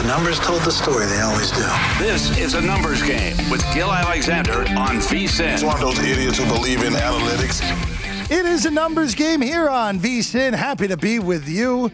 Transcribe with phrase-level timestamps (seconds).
[0.00, 1.62] The numbers told the story, they always do.
[1.98, 5.52] This is a numbers game with Gill Alexander on VSIN.
[5.52, 7.60] It's one of those idiots who believe in analytics.
[8.30, 10.54] It is a numbers game here on VSIN.
[10.54, 11.92] Happy to be with you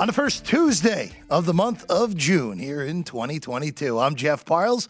[0.00, 3.98] on the first Tuesday of the month of June here in 2022.
[3.98, 4.88] I'm Jeff Parles,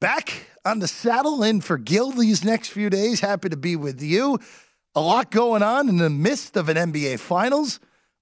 [0.00, 3.20] back on the saddle in for Gill these next few days.
[3.20, 4.40] Happy to be with you.
[4.96, 7.78] A lot going on in the midst of an NBA Finals.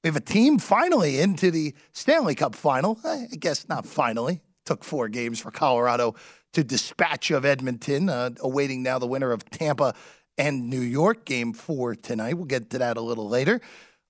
[0.06, 2.96] We have a team finally into the Stanley Cup final.
[3.04, 4.40] I guess not finally.
[4.64, 6.14] Took four games for Colorado
[6.52, 9.96] to dispatch of Edmonton, uh, awaiting now the winner of Tampa
[10.38, 12.34] and New York, game four tonight.
[12.34, 13.60] We'll get to that a little later.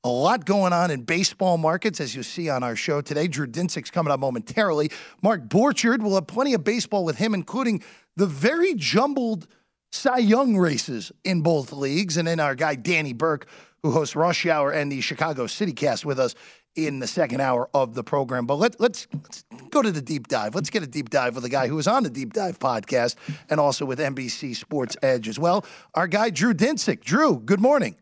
[0.05, 3.27] A lot going on in baseball markets, as you see on our show today.
[3.27, 4.91] Drew Dinsick's coming up momentarily.
[5.23, 7.83] Mark Borchard will have plenty of baseball with him, including
[8.17, 9.47] the very jumbled
[9.93, 12.19] Cy Young races in both leagues.
[12.19, 13.47] And then our guy, Danny Burke,
[13.87, 16.35] who hosts Rush Hour and the Chicago City Cast with us
[16.75, 18.45] in the second hour of the program.
[18.45, 20.55] But let, let's, let's go to the deep dive.
[20.55, 23.15] Let's get a deep dive with a guy who was on the Deep Dive podcast
[23.49, 25.65] and also with NBC Sports Edge as well.
[25.95, 27.03] Our guy, Drew Dinsick.
[27.03, 27.97] Drew, good morning.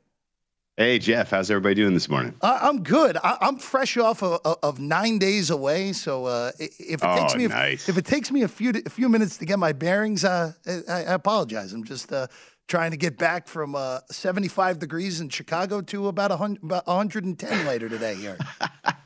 [0.77, 2.35] Hey Jeff, how's everybody doing this morning?
[2.43, 3.17] I, am good.
[3.23, 7.37] I, am fresh off of, of, nine days away, so uh, if it oh, takes
[7.37, 7.87] me nice.
[7.87, 10.51] a, if it takes me a few a few minutes to get my bearings, uh,
[10.67, 11.73] I, I, apologize.
[11.73, 12.27] I'm just uh,
[12.67, 17.67] trying to get back from uh, 75 degrees in Chicago to about, 100, about 110
[17.67, 18.39] later today here.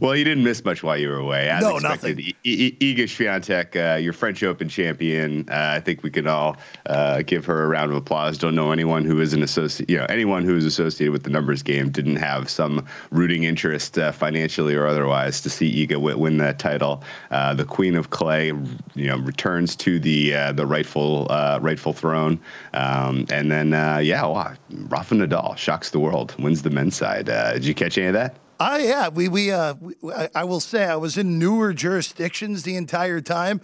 [0.00, 1.48] well, you didn't miss much while you were away.
[1.48, 2.16] As no, expected.
[2.18, 2.32] nothing.
[2.46, 5.48] I- I- Iga Swiatek, uh, your French Open champion.
[5.48, 6.56] Uh, I think we can all
[6.86, 8.38] uh, give her a round of applause.
[8.38, 11.30] Don't know anyone who is an associate, you know, anyone who is associated with the
[11.30, 16.16] numbers game didn't have some rooting interest, uh, financially or otherwise, to see Iga w-
[16.18, 17.02] win that title.
[17.30, 21.26] Uh, the Queen of Clay, you know, returns to the uh, the rightful
[21.60, 22.38] rightful throne,
[22.72, 23.70] um, and then
[24.04, 24.52] yeah, wow,
[24.88, 27.26] Rafa Nadal shocks the world, wins the men's side.
[27.26, 28.36] did you catch any of that?
[28.60, 29.94] Oh yeah, we we uh, we,
[30.34, 33.60] I will say I was in newer jurisdictions the entire time.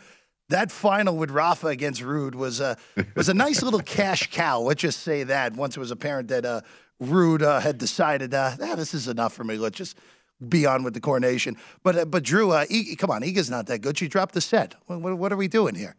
[0.49, 2.77] That final with Rafa against Ruud was a
[3.15, 4.61] was a nice little cash cow.
[4.61, 5.55] Let's just say that.
[5.55, 6.63] Once it was apparent that uh,
[7.01, 9.57] Ruud uh, had decided, uh, ah, this is enough for me.
[9.59, 9.97] Let's just
[10.49, 11.57] be on with the coronation.
[11.83, 13.97] But uh, but Drew, uh, e- come on, Iga's not that good.
[13.97, 14.75] She dropped the set.
[14.87, 15.95] What, what, what are we doing here?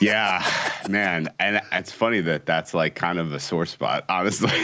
[0.00, 0.44] Yeah,
[0.88, 4.04] man, and it's funny that that's like kind of a sore spot.
[4.08, 4.50] Honestly,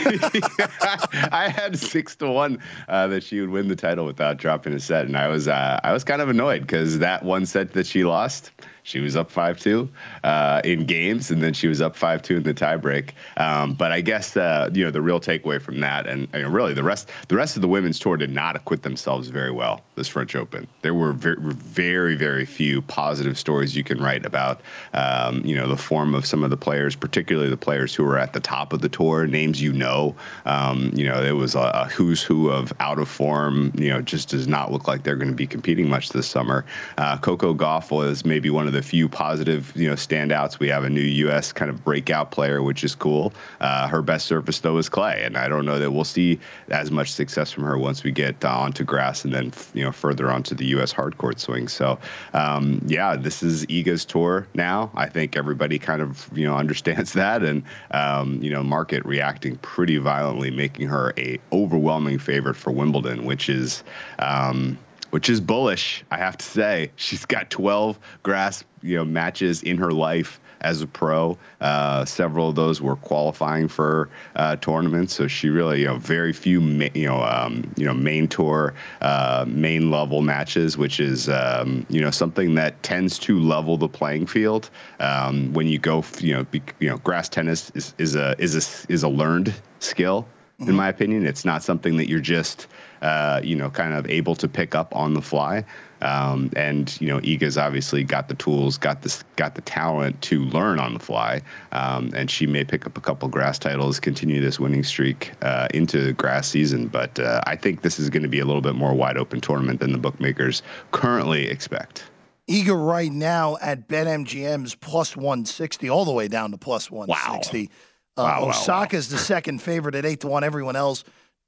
[1.31, 4.79] I had six to one uh, that she would win the title without dropping a
[4.79, 7.87] set, and I was uh, I was kind of annoyed because that one set that
[7.87, 8.51] she lost,
[8.89, 9.87] she was up five two
[10.23, 13.11] uh, in games, and then she was up five two in the tiebreak.
[13.37, 16.73] Um, but I guess uh, you know the real takeaway from that, and, and, really
[16.73, 20.07] the rest the rest of the women's tour did not acquit themselves very well this
[20.07, 20.67] French Open.
[20.81, 24.61] There were very very, very few positive stories you can write about
[24.93, 28.17] um, you know the form of some of the players, particularly the players who were
[28.17, 30.15] at the top of the tour, names you know.
[30.45, 33.71] Um, you know it was a, a who's who of out of form.
[33.75, 36.65] You know just does not look like they're going to be competing much this summer.
[36.97, 40.57] Uh, Coco Gauff was maybe one of the the few positive, you know, standouts.
[40.57, 41.51] We have a new U.S.
[41.51, 43.33] kind of breakout player, which is cool.
[43.59, 46.89] Uh, her best surface though is clay, and I don't know that we'll see as
[46.89, 50.31] much success from her once we get uh, onto grass and then you know further
[50.31, 50.93] onto the U.S.
[50.93, 51.67] hardcourt swing.
[51.67, 51.99] So
[52.33, 54.91] um, yeah, this is Iga's tour now.
[54.95, 59.57] I think everybody kind of you know understands that, and um, you know, market reacting
[59.57, 63.83] pretty violently, making her a overwhelming favorite for Wimbledon, which is.
[64.19, 64.77] Um,
[65.11, 66.03] which is bullish.
[66.11, 70.81] I have to say, she's got 12 grass, you know, matches in her life as
[70.81, 71.37] a pro.
[71.61, 76.33] Uh, several of those were qualifying for uh, tournaments, so she really, you know, very
[76.33, 81.29] few, ma- you know, um, you know, main tour, uh, main level matches, which is,
[81.29, 84.69] um, you know, something that tends to level the playing field.
[84.99, 88.55] Um, when you go, you know, be, you know, grass tennis is, is a is
[88.55, 90.27] a is a learned skill
[90.67, 91.25] in my opinion.
[91.25, 92.67] It's not something that you're just,
[93.01, 95.63] uh, you know, kind of able to pick up on the fly.
[96.01, 100.45] Um, and you know, Iga's obviously got the tools, got this, got the talent to
[100.45, 101.41] learn on the fly.
[101.71, 105.67] Um, and she may pick up a couple grass titles, continue this winning streak uh,
[105.73, 106.87] into grass season.
[106.87, 109.41] But uh, I think this is going to be a little bit more wide open
[109.41, 110.61] tournament than the bookmakers
[110.91, 112.05] currently expect.
[112.49, 117.67] Iga right now at BetMGM's plus 160, all the way down to plus 160.
[117.67, 117.73] Wow.
[118.19, 120.43] Uh, Wow, wow, Osaka's the second favorite at 8 to 1.
[120.43, 121.05] Everyone else,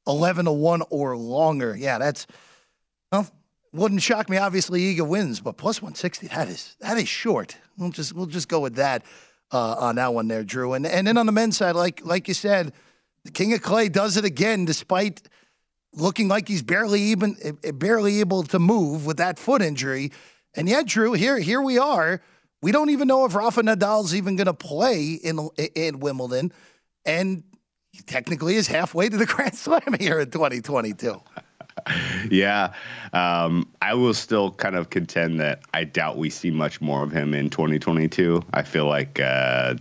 [0.08, 1.76] 11 to 1 or longer.
[1.78, 2.28] Yeah, that's,
[3.12, 3.28] well,
[3.74, 4.38] wouldn't shock me.
[4.38, 7.58] Obviously, Iga wins, but plus 160, that is, that is short.
[7.78, 9.04] We'll just, we'll just go with that
[9.52, 10.72] uh, on that one there, Drew.
[10.74, 12.72] And, and then on the men's side, like, like you said,
[13.26, 15.28] the King of Clay does it again, despite
[15.94, 20.14] looking like he's barely even, eh, barely able to move with that foot injury.
[20.56, 22.22] And yet, Drew, here here we are.
[22.62, 26.52] We don't even know if Rafa Nadal's even going to play in in Wimbledon,
[27.06, 27.44] and
[27.92, 31.22] he technically is halfway to the Grand Slam here in 2022.
[32.30, 32.74] yeah,
[33.14, 37.12] um, I will still kind of contend that I doubt we see much more of
[37.12, 38.44] him in 2022.
[38.54, 39.76] I feel like, uh,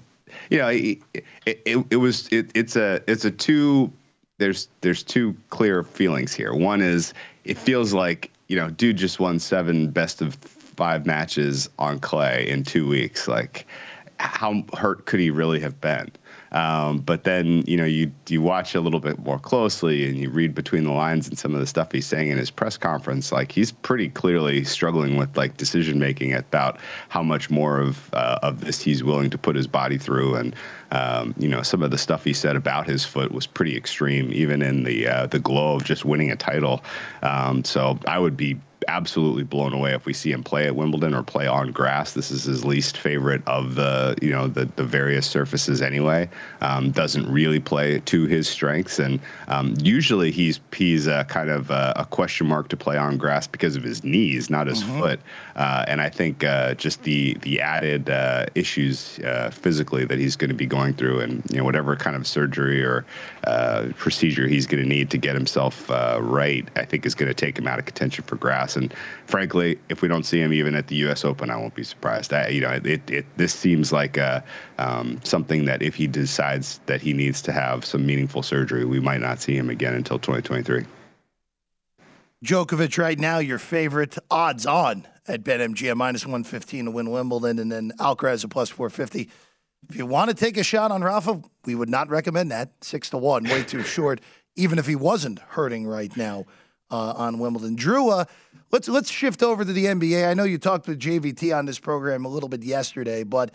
[0.48, 0.98] you know, it,
[1.44, 3.92] it, it, was it, it's a it's a two
[4.38, 6.54] there's there's two clear feelings here.
[6.54, 7.12] One is
[7.44, 10.34] it feels like you know, dude just won seven best of
[10.80, 13.28] five matches on clay in two weeks.
[13.28, 13.66] Like,
[14.18, 16.10] how hurt could he really have been?
[16.52, 20.30] Um, but then you know you you watch a little bit more closely and you
[20.30, 23.30] read between the lines and some of the stuff he's saying in his press conference.
[23.30, 26.78] Like he's pretty clearly struggling with like decision making about
[27.10, 30.36] how much more of uh, of this he's willing to put his body through.
[30.36, 30.56] And
[30.92, 34.32] um, you know some of the stuff he said about his foot was pretty extreme,
[34.32, 36.82] even in the uh, the glow of just winning a title.
[37.22, 38.58] Um, so I would be
[38.90, 42.12] absolutely blown away if we see him play at Wimbledon or play on grass.
[42.12, 46.28] This is his least favorite of the you know the the various surfaces anyway.
[46.60, 51.70] Um, doesn't really play to his strengths, and um, usually he's he's a kind of
[51.70, 55.00] a, a, question mark to play on grass because of his knees, not his mm-hmm.
[55.00, 55.20] foot.
[55.54, 60.36] Uh, and I think uh, just the the added uh, issues uh, physically that he's
[60.36, 63.06] going to be going through, and you know whatever kind of surgery or
[63.44, 67.28] uh, procedure he's going to need to get himself uh, right, I think is going
[67.28, 68.76] to take him out of contention for grass.
[68.76, 68.92] And
[69.26, 71.24] frankly, if we don't see him even at the U.S.
[71.24, 72.32] Open, I won't be surprised.
[72.32, 74.44] I, you know, it, it this seems like a,
[74.78, 79.00] um, something that if he decides that he needs to have some meaningful surgery, we
[79.00, 80.84] might not see him again until 2023.
[82.44, 87.70] Djokovic right now, your favorite odds on at BetMGM minus 115 to win Wimbledon, and
[87.70, 89.28] then Alcaraz at plus 450.
[89.88, 92.72] If you want to take a shot on Rafa, we would not recommend that.
[92.80, 94.20] Six to one, way too short,
[94.56, 96.46] even if he wasn't hurting right now
[96.90, 97.76] uh, on Wimbledon.
[97.76, 98.24] Drew, uh,
[98.70, 100.28] let's let's shift over to the NBA.
[100.28, 103.52] I know you talked with JVT on this program a little bit yesterday, but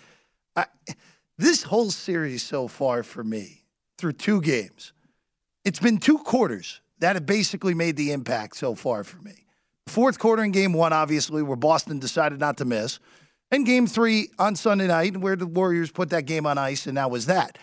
[0.56, 0.66] I,
[1.38, 3.64] this whole series so far for me,
[3.98, 4.94] through two games,
[5.64, 9.46] it's been two quarters that have basically made the impact so far for me.
[9.88, 13.00] Fourth quarter in game one, obviously, where Boston decided not to miss.
[13.52, 16.98] And game three on Sunday night, where the Warriors put that game on ice, and
[16.98, 17.58] that was that.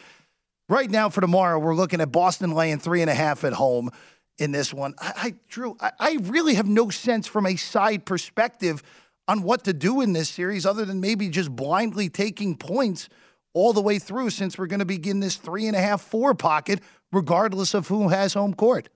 [0.69, 3.91] Right now, for tomorrow, we're looking at Boston laying three and a half at home
[4.39, 4.95] in this one.
[4.99, 8.83] I, I Drew, I, I really have no sense from a side perspective
[9.29, 13.09] on what to do in this series other than maybe just blindly taking points
[13.55, 16.35] all the way through since we're going to begin this three and a half, four
[16.35, 16.81] pocket,
[17.13, 18.89] regardless of who has home court.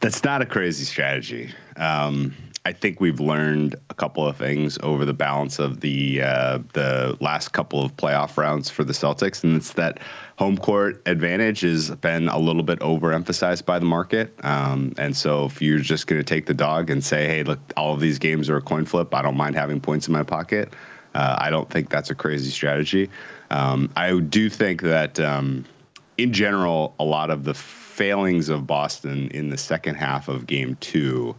[0.00, 1.50] That's not a crazy strategy.
[1.76, 2.34] Um,
[2.64, 7.16] I think we've learned a couple of things over the balance of the uh, the
[7.20, 9.98] last couple of playoff rounds for the Celtics, and it's that
[10.38, 14.32] home court advantage has been a little bit overemphasized by the market.
[14.44, 17.58] Um, and so, if you're just going to take the dog and say, "Hey, look,
[17.76, 19.12] all of these games are a coin flip.
[19.12, 20.72] I don't mind having points in my pocket,"
[21.16, 23.10] uh, I don't think that's a crazy strategy.
[23.50, 25.64] Um, I do think that, um,
[26.16, 30.76] in general, a lot of the failings of Boston in the second half of Game
[30.80, 31.34] Two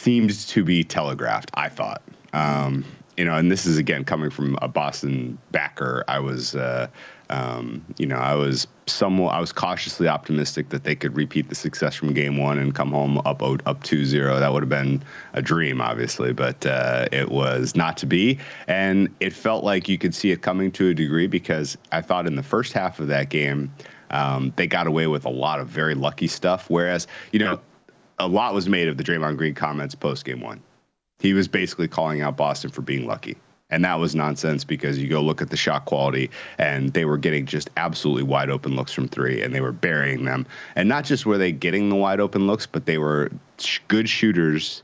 [0.00, 1.50] seemed to be telegraphed.
[1.54, 2.02] I thought,
[2.32, 2.84] um,
[3.16, 6.04] you know, and this is again coming from a Boston backer.
[6.08, 6.88] I was, uh,
[7.28, 11.54] um, you know, I was somewhat, I was cautiously optimistic that they could repeat the
[11.54, 14.40] success from Game One and come home up up 2-0.
[14.40, 15.02] That would have been
[15.34, 18.38] a dream, obviously, but uh, it was not to be.
[18.68, 22.26] And it felt like you could see it coming to a degree because I thought
[22.26, 23.72] in the first half of that game.
[24.12, 26.68] Um, they got away with a lot of very lucky stuff.
[26.68, 27.60] Whereas, you know,
[28.20, 30.62] a lot was made of the Draymond Green comments post game one.
[31.18, 33.36] He was basically calling out Boston for being lucky.
[33.70, 37.18] And that was nonsense because you go look at the shot quality and they were
[37.18, 40.46] getting just absolutely wide open looks from three and they were burying them.
[40.74, 43.30] And not just were they getting the wide open looks, but they were
[43.86, 44.82] good shooters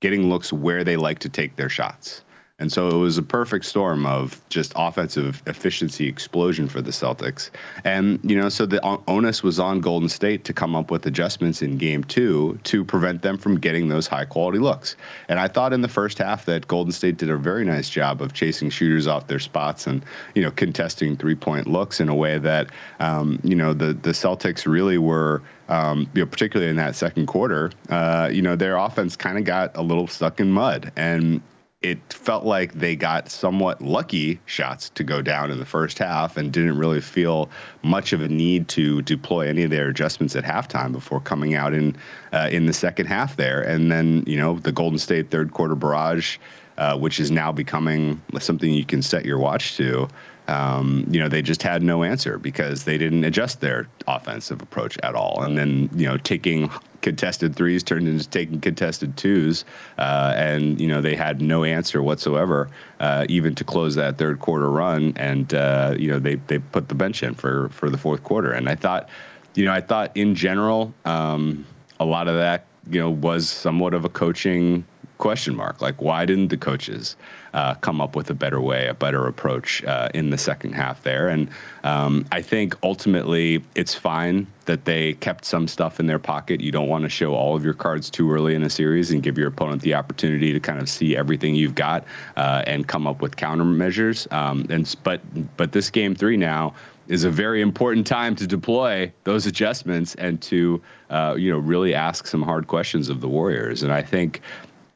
[0.00, 2.22] getting looks where they like to take their shots.
[2.60, 7.50] And so it was a perfect storm of just offensive efficiency explosion for the Celtics.
[7.84, 11.62] And, you know, so the onus was on Golden State to come up with adjustments
[11.62, 14.96] in game two to prevent them from getting those high quality looks.
[15.28, 18.20] And I thought in the first half that Golden State did a very nice job
[18.20, 22.14] of chasing shooters off their spots and, you know, contesting three point looks in a
[22.14, 25.42] way that, um, you know, the, the Celtics really were.
[25.70, 29.44] Um, you know, particularly in that second quarter, uh, you know, their offense kind of
[29.44, 30.90] got a little stuck in mud.
[30.96, 31.42] And
[31.80, 36.36] it felt like they got somewhat lucky shots to go down in the first half
[36.36, 37.48] and didn't really feel
[37.82, 41.72] much of a need to deploy any of their adjustments at halftime before coming out
[41.72, 41.96] in
[42.32, 43.62] uh, in the second half there.
[43.62, 46.38] And then you know the Golden State third quarter barrage,
[46.78, 50.08] uh, which is now becoming something you can set your watch to
[50.48, 54.98] um, you know, they just had no answer because they didn't adjust their offensive approach
[55.02, 55.42] at all.
[55.42, 56.70] And then, you know, taking
[57.02, 59.64] contested threes turned into taking contested twos,
[59.98, 62.68] uh, and you know they had no answer whatsoever,
[63.00, 65.12] uh, even to close that third quarter run.
[65.16, 68.52] And uh, you know they they put the bench in for for the fourth quarter.
[68.52, 69.08] And I thought,
[69.54, 71.64] you know, I thought in general, um,
[72.00, 74.84] a lot of that you know was somewhat of a coaching
[75.18, 75.82] question mark.
[75.82, 77.16] Like, why didn't the coaches
[77.52, 81.02] uh, come up with a better way, a better approach uh, in the second half
[81.02, 81.28] there?
[81.28, 81.50] And
[81.84, 86.60] um, I think ultimately it's fine that they kept some stuff in their pocket.
[86.60, 89.22] You don't want to show all of your cards too early in a series and
[89.22, 92.04] give your opponent the opportunity to kind of see everything you've got
[92.36, 94.30] uh, and come up with countermeasures.
[94.32, 95.20] Um, and but
[95.56, 96.74] but this game three now
[97.08, 101.94] is a very important time to deploy those adjustments and to uh, you know really
[101.94, 103.82] ask some hard questions of the Warriors.
[103.82, 104.42] And I think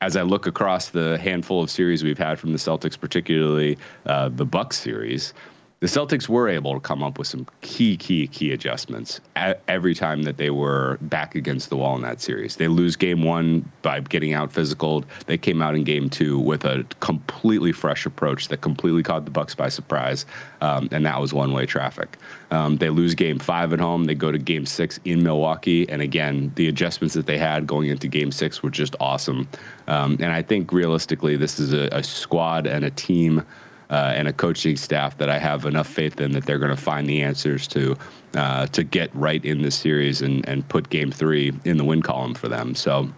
[0.02, 4.30] as I look across the handful of series we've had from the Celtics, particularly uh,
[4.30, 5.32] the Bucks series,
[5.82, 9.20] the Celtics were able to come up with some key, key, key adjustments
[9.66, 12.54] every time that they were back against the wall in that series.
[12.54, 15.04] They lose game one by getting out physical.
[15.26, 19.32] They came out in game two with a completely fresh approach that completely caught the
[19.32, 20.24] Bucks by surprise,
[20.60, 22.16] um, and that was one-way traffic.
[22.52, 24.04] Um, they lose game five at home.
[24.04, 27.88] They go to game six in Milwaukee, and again, the adjustments that they had going
[27.88, 29.48] into game six were just awesome.
[29.88, 33.42] Um, and I think realistically, this is a, a squad and a team
[33.92, 36.82] uh, and a coaching staff that I have enough faith in that they're going to
[36.82, 37.96] find the answers to
[38.34, 42.02] uh, to get right in this series and and put Game Three in the win
[42.02, 42.74] column for them.
[42.74, 43.08] So.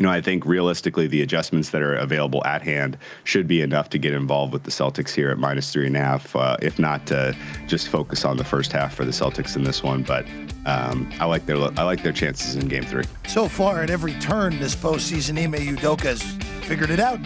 [0.00, 3.90] You know, I think realistically, the adjustments that are available at hand should be enough
[3.90, 6.34] to get involved with the Celtics here at minus three and a half.
[6.34, 7.32] Uh, if not, to
[7.68, 10.02] just focus on the first half for the Celtics in this one.
[10.02, 10.26] But
[10.66, 13.04] um, I like their I like their chances in Game Three.
[13.28, 16.22] So far, at every turn this postseason, Ime Udoka has
[16.66, 17.20] figured it out.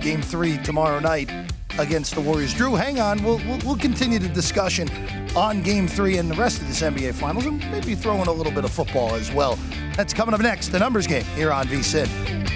[0.00, 1.28] Game Three tomorrow night
[1.78, 2.54] against the Warriors.
[2.54, 3.22] Drew, hang on.
[3.22, 4.88] We'll, we'll, we'll, continue the discussion
[5.36, 8.32] on game three and the rest of this NBA Finals and maybe throw in a
[8.32, 9.58] little bit of football as well.
[9.96, 12.55] That's coming up next, the numbers game here on VSIN.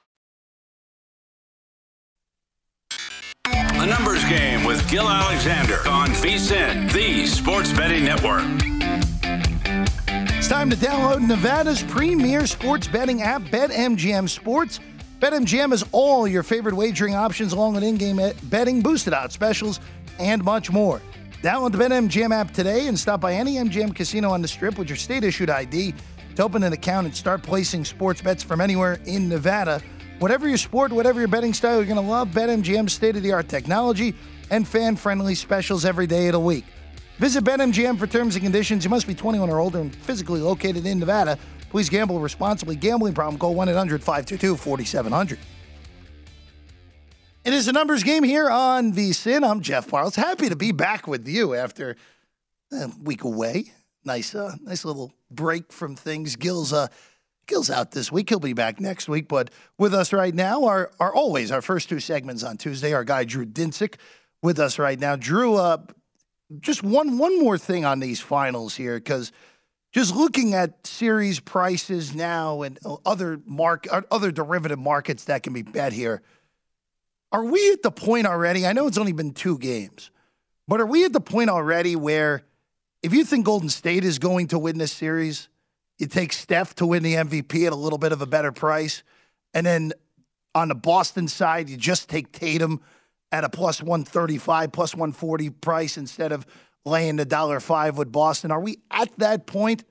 [3.81, 8.43] The Numbers Game with Gill Alexander on VSIN, the Sports Betting Network.
[10.37, 14.79] It's time to download Nevada's premier sports betting app, BetMGM Sports.
[15.19, 19.79] BetMGM has all your favorite wagering options along with in-game betting, boosted odds specials,
[20.19, 21.01] and much more.
[21.41, 24.89] Download the BetMGM app today and stop by any MGM casino on the Strip with
[24.89, 25.95] your state-issued ID
[26.35, 29.81] to open an account and start placing sports bets from anywhere in Nevada.
[30.21, 33.31] Whatever your sport, whatever your betting style, you're going to love BetMGM's state of the
[33.31, 34.13] art technology
[34.51, 36.63] and fan friendly specials every day of the week.
[37.17, 38.83] Visit BetMGM for terms and conditions.
[38.83, 41.39] You must be 21 or older and physically located in Nevada.
[41.71, 42.75] Please gamble responsibly.
[42.75, 45.39] Gambling problem, call 1 800 522 4700.
[47.43, 49.43] It is a numbers game here on VSIN.
[49.43, 50.15] I'm Jeff Parles.
[50.15, 51.95] Happy to be back with you after
[52.71, 53.73] a week away.
[54.05, 56.35] nice, uh, nice little break from things.
[56.35, 56.89] Gill's, uh,
[57.51, 58.29] Gill's out this week.
[58.29, 59.27] He'll be back next week.
[59.27, 62.93] But with us right now are, are always our first two segments on Tuesday.
[62.93, 63.95] Our guy Drew Dinsick
[64.41, 65.17] with us right now.
[65.17, 65.77] Drew, uh,
[66.61, 69.33] just one one more thing on these finals here, because
[69.91, 75.61] just looking at series prices now and other mark other derivative markets that can be
[75.61, 76.21] bet here,
[77.33, 78.65] are we at the point already?
[78.65, 80.09] I know it's only been two games,
[80.69, 82.43] but are we at the point already where
[83.03, 85.49] if you think Golden State is going to win this series,
[86.01, 89.03] you take Steph to win the MVP at a little bit of a better price,
[89.53, 89.93] and then
[90.55, 92.81] on the Boston side, you just take Tatum
[93.31, 96.45] at a plus 135, plus 140 price instead of
[96.85, 98.51] laying the dollar five with Boston.
[98.51, 99.83] Are we at that point?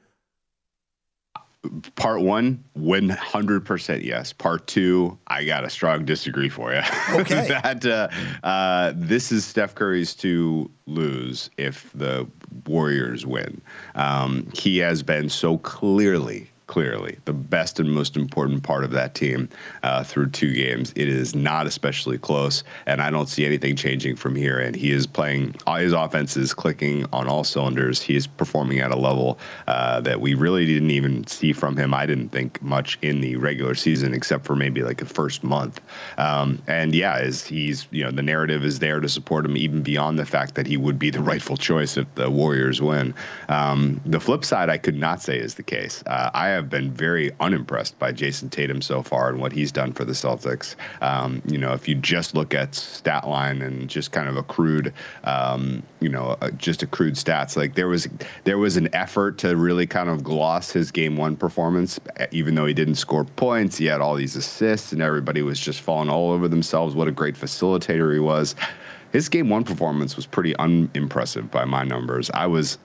[1.95, 4.33] Part one, 100% yes.
[4.33, 6.81] Part two, I got a strong disagree for you.
[7.11, 7.47] Okay.
[7.49, 8.09] that uh,
[8.47, 12.27] uh, this is Steph Curry's to lose if the
[12.67, 13.61] Warriors win.
[13.95, 19.13] Um, he has been so clearly clearly the best and most important part of that
[19.13, 19.49] team
[19.83, 20.93] uh, through two games.
[20.95, 24.61] It is not especially close, and I don't see anything changing from here.
[24.61, 28.01] And he is playing, all his offense is clicking on all cylinders.
[28.01, 31.93] He is performing at a level uh, that we really didn't even see from him.
[31.93, 35.81] I didn't think much in the regular season, except for maybe like the first month.
[36.19, 39.83] Um, and yeah, is he's you know the narrative is there to support him even
[39.83, 43.13] beyond the fact that he would be the rightful choice if the Warriors win.
[43.49, 46.05] Um, the flip side, I could not say is the case.
[46.07, 49.93] Uh, I have been very unimpressed by Jayson Tatum so far and what he's done
[49.93, 50.75] for the Celtics.
[51.01, 54.43] Um, you know, if you just look at stat line and just kind of a
[54.43, 54.93] crude,
[55.25, 58.09] um, you know, uh, just a crude stats, like there was
[58.45, 61.99] there was an effort to really kind of gloss his game one performance,
[62.33, 63.77] even though he didn't score points.
[63.77, 66.95] He had all these assists, and everybody was just falling all over themselves.
[66.95, 68.55] What a great facilitator he was
[69.13, 72.31] his game one performance was pretty unimpressive by my numbers.
[72.33, 72.79] I was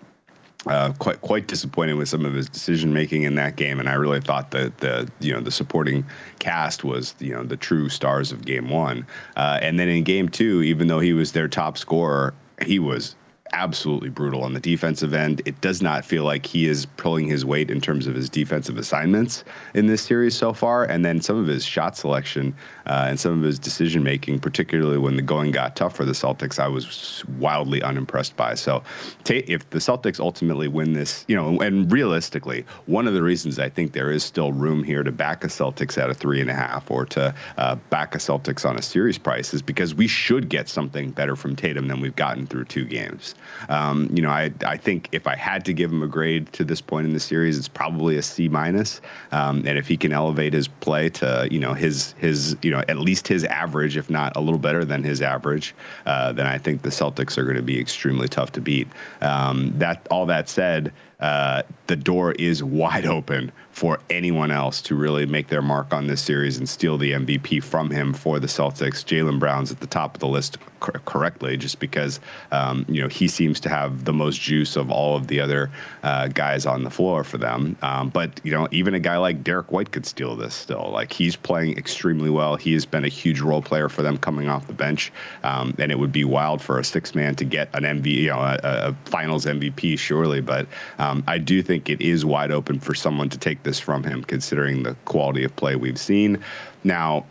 [0.68, 3.94] uh, quite quite disappointed with some of his decision making in that game, and I
[3.94, 6.06] really thought that the you know the supporting
[6.40, 9.06] cast was you know the true stars of Game One,
[9.36, 13.16] uh, and then in Game Two, even though he was their top scorer, he was
[13.56, 15.42] absolutely brutal on the defensive end.
[15.46, 18.78] It does not feel like he is pulling his weight in terms of his defensive
[18.78, 20.84] assignments in this series so far.
[20.84, 22.54] And then some of his shot selection
[22.86, 26.12] uh, and some of his decision making, particularly when the going got tough for the
[26.12, 28.56] Celtics, I was wildly unimpressed by.
[28.56, 28.84] So
[29.28, 33.70] if the Celtics ultimately win this, you know, and realistically, one of the reasons I
[33.70, 36.54] think there is still room here to back a Celtics at a three and a
[36.54, 40.50] half or to uh, back a Celtics on a series price is because we should
[40.50, 43.34] get something better from Tatum than we've gotten through two games.
[43.70, 46.64] Um, you know, I I think if I had to give him a grade to
[46.64, 49.02] this point in the series, it's probably a C minus.
[49.32, 52.84] Um, and if he can elevate his play to you know his his you know
[52.88, 55.74] at least his average, if not a little better than his average,
[56.06, 58.88] uh, then I think the Celtics are going to be extremely tough to beat.
[59.22, 64.96] Um, that all that said uh, the door is wide open for anyone else to
[64.96, 68.48] really make their mark on this series and steal the MVP from him for the
[68.48, 69.04] Celtics.
[69.04, 72.20] Jaylen Brown's at the top of the list cor- correctly, just because
[72.52, 75.70] um, you know he seems to have the most juice of all of the other
[76.04, 77.76] uh, guys on the floor for them.
[77.82, 80.90] Um, but you know, even a guy like Derrick White could steal this still.
[80.92, 82.56] Like he's playing extremely well.
[82.56, 85.12] He has been a huge role player for them coming off the bench,
[85.44, 88.30] um, and it would be wild for a six man to get an MVP, you
[88.30, 90.68] know, a, a Finals MVP surely, but.
[90.98, 94.04] Um, Um, I do think it is wide open for someone to take this from
[94.04, 96.44] him, considering the quality of play we've seen.
[96.84, 97.26] Now,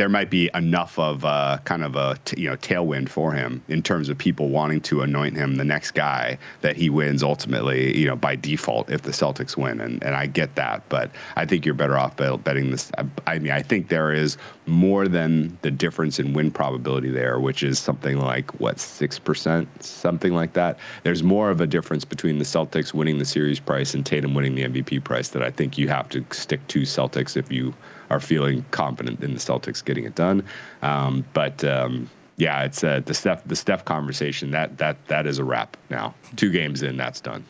[0.00, 3.62] there might be enough of uh, kind of a t- you know tailwind for him
[3.68, 7.94] in terms of people wanting to anoint him the next guy that he wins ultimately
[7.98, 9.78] you know by default if the Celtics win.
[9.78, 13.38] And and I get that but I think you're better off betting this I, I
[13.38, 17.78] mean I think there is more than the difference in win probability there which is
[17.78, 19.68] something like what six percent?
[19.84, 20.78] Something like that.
[21.02, 24.54] There's more of a difference between the Celtics winning the series price and Tatum winning
[24.54, 27.74] the MVP price that I think you have to stick to Celtics if you
[28.10, 30.44] are feeling confident in the Celtics getting it done.
[30.82, 35.38] Um, but um, yeah, it's uh, the Steph the Steph conversation that that that is
[35.38, 36.14] a wrap now.
[36.36, 37.44] Two games in, that's done.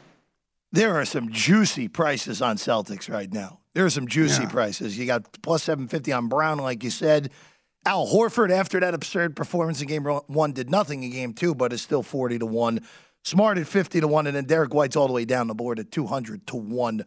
[0.73, 3.59] There are some juicy prices on Celtics right now.
[3.75, 4.49] There are some juicy Yeah.
[4.51, 4.97] prices.
[4.99, 7.31] You got plus 750 on Brown, like you said.
[7.87, 11.73] Al Horford, after that absurd performance in game one, did nothing in game two, but
[11.73, 12.81] is still 40 to 1.
[13.25, 14.27] Smart at 50 to 1.
[14.27, 17.05] And then Derrick White's all the way down the board at 200 to 1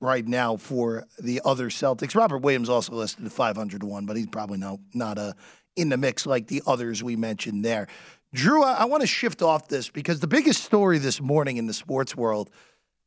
[0.00, 2.14] right now for the other Celtics.
[2.14, 5.32] Robert Williams also listed at 500 to 1, but he's probably not, not uh,
[5.74, 7.86] in the mix like the others we mentioned there.
[8.34, 11.66] Drew, I, I want to shift off this because the biggest story this morning in
[11.66, 12.50] the sports world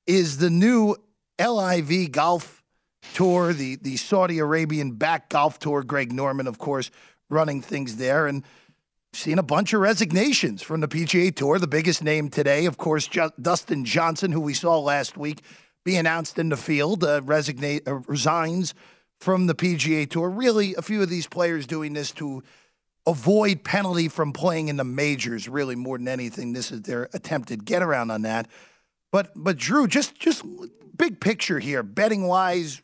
[0.08, 0.96] is the new
[1.40, 2.64] LIV golf
[3.14, 5.84] tour, the the Saudi Arabian back golf tour.
[5.84, 6.92] Greg Norman, of course,
[7.30, 8.28] running things there.
[8.28, 8.44] And
[9.14, 11.58] seen a bunch of resignations from the PGA Tour.
[11.58, 13.10] The biggest name today, of course,
[13.42, 15.42] Dustin Johnson, who we saw last week
[15.90, 18.76] be announced in the field, uh, uh, resigns
[19.20, 20.30] from the PGA Tour.
[20.30, 22.44] Really, a few of these players doing this to
[23.08, 25.50] avoid penalty from playing in the majors.
[25.50, 28.48] Really, more than anything, this is their attempted get around on that.
[29.12, 30.46] But but Drew, just just
[30.96, 32.84] big picture here, betting wise,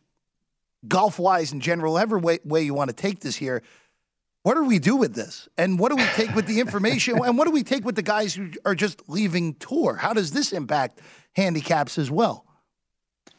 [0.88, 3.62] golf wise in general, every way, way you want to take this here.
[4.42, 5.48] What do we do with this?
[5.60, 7.20] And what do we take with the information?
[7.24, 9.96] and what do we take with the guys who are just leaving tour?
[9.96, 11.02] How does this impact
[11.36, 12.46] handicaps as well?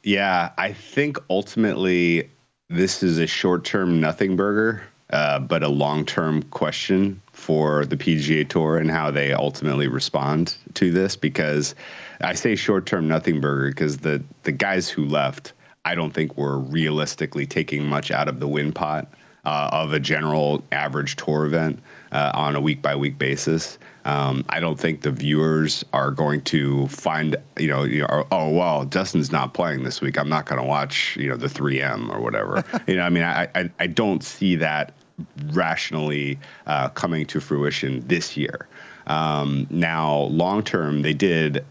[0.06, 2.30] Yeah, I think ultimately
[2.70, 7.96] this is a short term nothing burger, uh, but a long term question for the
[7.96, 11.16] PGA Tour and how they ultimately respond to this.
[11.16, 11.74] Because
[12.20, 16.36] I say short term nothing burger because the, the guys who left, I don't think
[16.36, 19.12] were realistically taking much out of the win pot
[19.44, 21.80] uh, of a general average tour event
[22.12, 23.76] uh, on a week by week basis.
[24.06, 28.50] Um, I don't think the viewers are going to find, you know, you know, oh
[28.50, 30.16] well, Dustin's not playing this week.
[30.16, 32.64] I'm not going to watch, you know, the 3M or whatever.
[32.86, 34.92] you know, I mean, I, I, I don't see that
[35.46, 36.38] rationally
[36.68, 38.68] uh, coming to fruition this year.
[39.08, 41.64] Um, now, long term, they did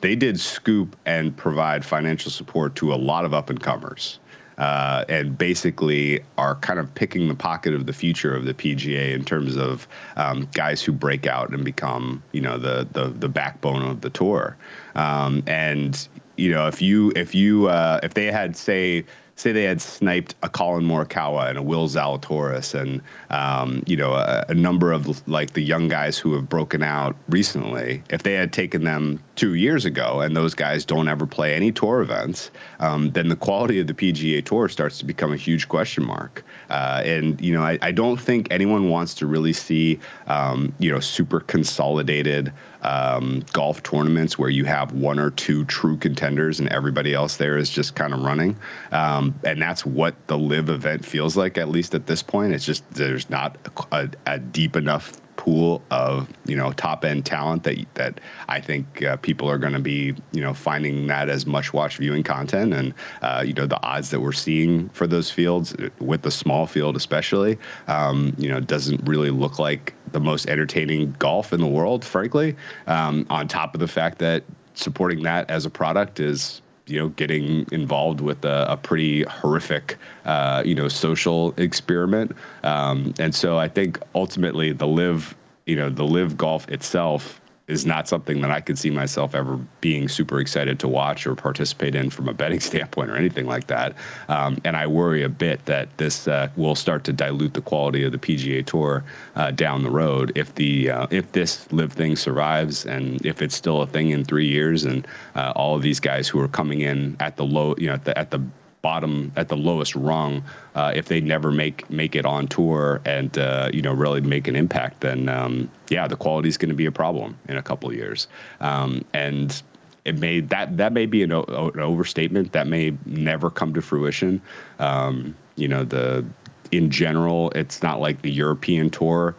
[0.00, 4.18] they did scoop and provide financial support to a lot of up and comers
[4.58, 9.12] uh, and basically are kind of picking the pocket of the future of the PGA
[9.12, 13.28] in terms of um, guys who break out and become, you know, the the, the
[13.28, 14.56] backbone of the tour.
[14.94, 19.04] Um, and you know, if you if you uh, if they had say
[19.42, 24.12] say they had sniped a Collin Morikawa and a Will Zalatoris and um, you know
[24.12, 28.34] a, a, number of like the young guys who have broken out recently, if they
[28.34, 32.50] had taken them two years ago and those guys don't ever play any tour events,
[32.78, 36.44] um, then the quality of the PGA Tour starts to become a huge question mark.
[36.70, 40.90] Uh, and you know I, I, don't think anyone wants to really see um, you
[40.90, 42.52] know super consolidated
[42.82, 47.56] um, golf tournaments where you have one or two true contenders and everybody else there
[47.56, 48.56] is just kind of running.
[48.90, 52.52] Um, and that's what the LIV event feels like, at least at this point.
[52.52, 53.56] It's just there's not
[53.92, 59.02] a, a deep enough pool of you know top end talent that that I think
[59.02, 62.72] uh, people are going to be you know finding that as much watch viewing content
[62.72, 66.66] and uh, you know the odds that we're seeing for those fields with the small
[66.66, 71.66] field especially um, you know doesn't really look like the most entertaining golf in the
[71.66, 72.54] world frankly
[72.86, 74.42] um, on top of the fact that
[74.74, 79.96] supporting that as a product is you know getting involved with a, a pretty horrific
[80.24, 82.32] uh, you know social experiment.
[82.62, 87.86] Um, and so i think ultimately the LIV you know the LIV golf itself is
[87.86, 91.94] not something that I could see myself ever being super excited to watch or participate
[91.94, 93.94] in from a betting standpoint or anything like that.
[94.28, 98.04] Um, and I worry a bit that this uh, will start to dilute the quality
[98.04, 99.04] of the PGA Tour
[99.36, 103.54] uh, down the road if the uh, if this LIV thing survives and if it's
[103.54, 106.80] still a thing in three years and uh, all of these guys who are coming
[106.80, 108.42] in at the low you know at the, at the
[108.82, 113.38] bottom at the lowest rung uh, if they never make make it on tour and
[113.38, 116.74] uh, you know really make an impact then um, yeah the quality is going to
[116.74, 118.26] be a problem in a couple years.
[118.60, 119.62] Um, and
[120.04, 122.52] it may that that may be an, an, overstatement.
[122.52, 124.42] That may never come to fruition.
[124.78, 126.24] Um, you know the
[126.72, 129.36] in general it's not like the European tour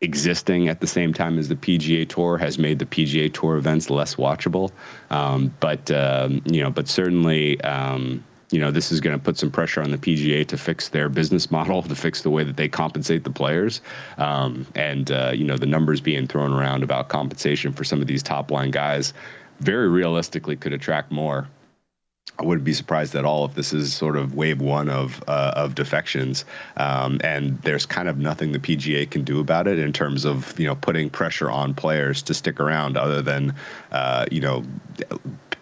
[0.00, 3.88] existing at the same time as the PGA Tour has made the PGA Tour events
[3.90, 4.70] less watchable.
[5.10, 9.36] Um, but um, you know, but certainly, um, you know, this is going to put
[9.36, 12.56] some pressure on the PGA to fix their business model, to fix the way that
[12.56, 13.80] they compensate the players.
[14.18, 18.06] Um, and, uh, you know, the numbers being thrown around about compensation for some of
[18.06, 19.12] these top line guys
[19.60, 21.48] very realistically could attract more.
[22.38, 25.52] I wouldn't be surprised at all if this is sort of wave one of uh,
[25.56, 26.44] of defections,
[26.76, 30.58] um, and there's kind of nothing the PGA can do about it in terms of
[30.60, 33.54] you know putting pressure on players to stick around, other than
[33.90, 34.64] uh, you know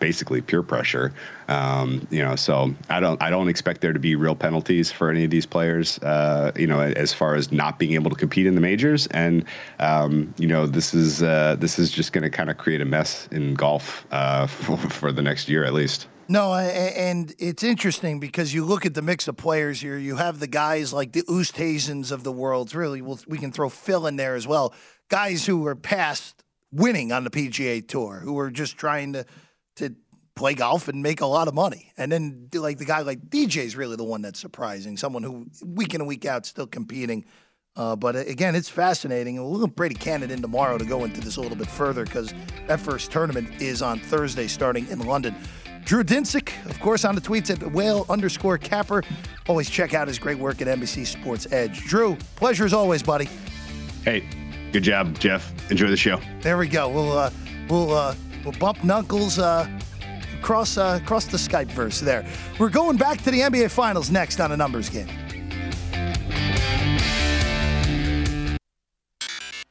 [0.04, 1.14] basically peer pressure.
[1.48, 5.08] Um, you know, so I don't I don't expect there to be real penalties for
[5.10, 5.98] any of these players.
[6.00, 9.46] Uh, you know, as far as not being able to compete in the majors, and
[9.78, 12.84] um, you know, this is uh, this is just going to kind of create a
[12.84, 16.06] mess in golf uh, for, for the next year at least.
[16.28, 19.96] No, and it's interesting because you look at the mix of players here.
[19.96, 22.74] You have the guys like the Oosthuizens of the world.
[22.74, 24.74] Really, we'll, we can throw Phil in there as well.
[25.08, 29.24] Guys who are past winning on the PGA Tour, who are just trying to
[30.36, 31.92] play golf and make a lot of money.
[31.96, 35.46] And then like the guy like DJ is really the one that's surprising, someone who
[35.64, 37.24] week in and week out still competing.
[37.76, 39.36] Uh, but uh, again, it's fascinating.
[39.36, 42.32] We'll look Brady Kannon in tomorrow to go into this a little bit further because
[42.66, 45.34] that first tournament is on Thursday starting in London.
[45.84, 49.02] Drew Dinsick, of course, on the tweets at whale underscore capper.
[49.48, 51.84] Always check out his great work at NBC Sports Edge.
[51.84, 53.28] Drew, pleasure as always, buddy.
[54.02, 54.26] Hey,
[54.74, 55.70] Good job, Jeff.
[55.70, 56.20] Enjoy the show.
[56.40, 56.88] There we go.
[56.88, 57.30] We'll uh,
[57.68, 59.68] we'll uh, we'll bump knuckles uh,
[60.44, 62.26] across uh, across the Skype verse there.
[62.58, 65.08] We're going back to the NBA Finals next on a numbers game.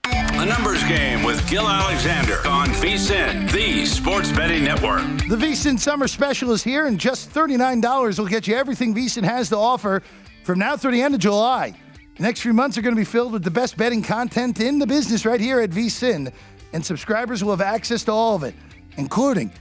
[0.06, 5.04] A numbers game with Gill Alexander on VSIN, the sports betting network.
[5.30, 9.50] The VSIN Summer Special is here, and just $39 will get you everything VSIN has
[9.50, 10.02] to offer
[10.44, 11.74] from now through the end of July.
[12.18, 14.80] The next few months are going to be filled with the best betting content in
[14.80, 16.34] the business right here at VSIN,
[16.74, 18.56] and subscribers will have access to all of it,
[18.98, 19.52] including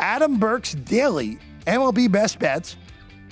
[0.00, 2.76] Adam Burke's daily MLB best bets,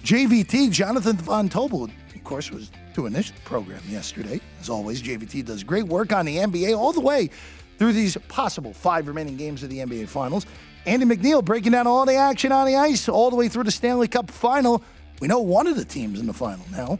[0.03, 4.41] JVT, Jonathan Von Tobel, of course, was doing this program yesterday.
[4.61, 7.31] As always, JVT does great work on the NBA all the way
[7.79, 10.47] through these possible five remaining games of the NBA Finals.
[10.87, 13.71] Andy McNeil breaking down all the action on the ice all the way through the
[13.71, 14.83] Stanley Cup final.
[15.21, 16.99] We know one of the teams in the final now.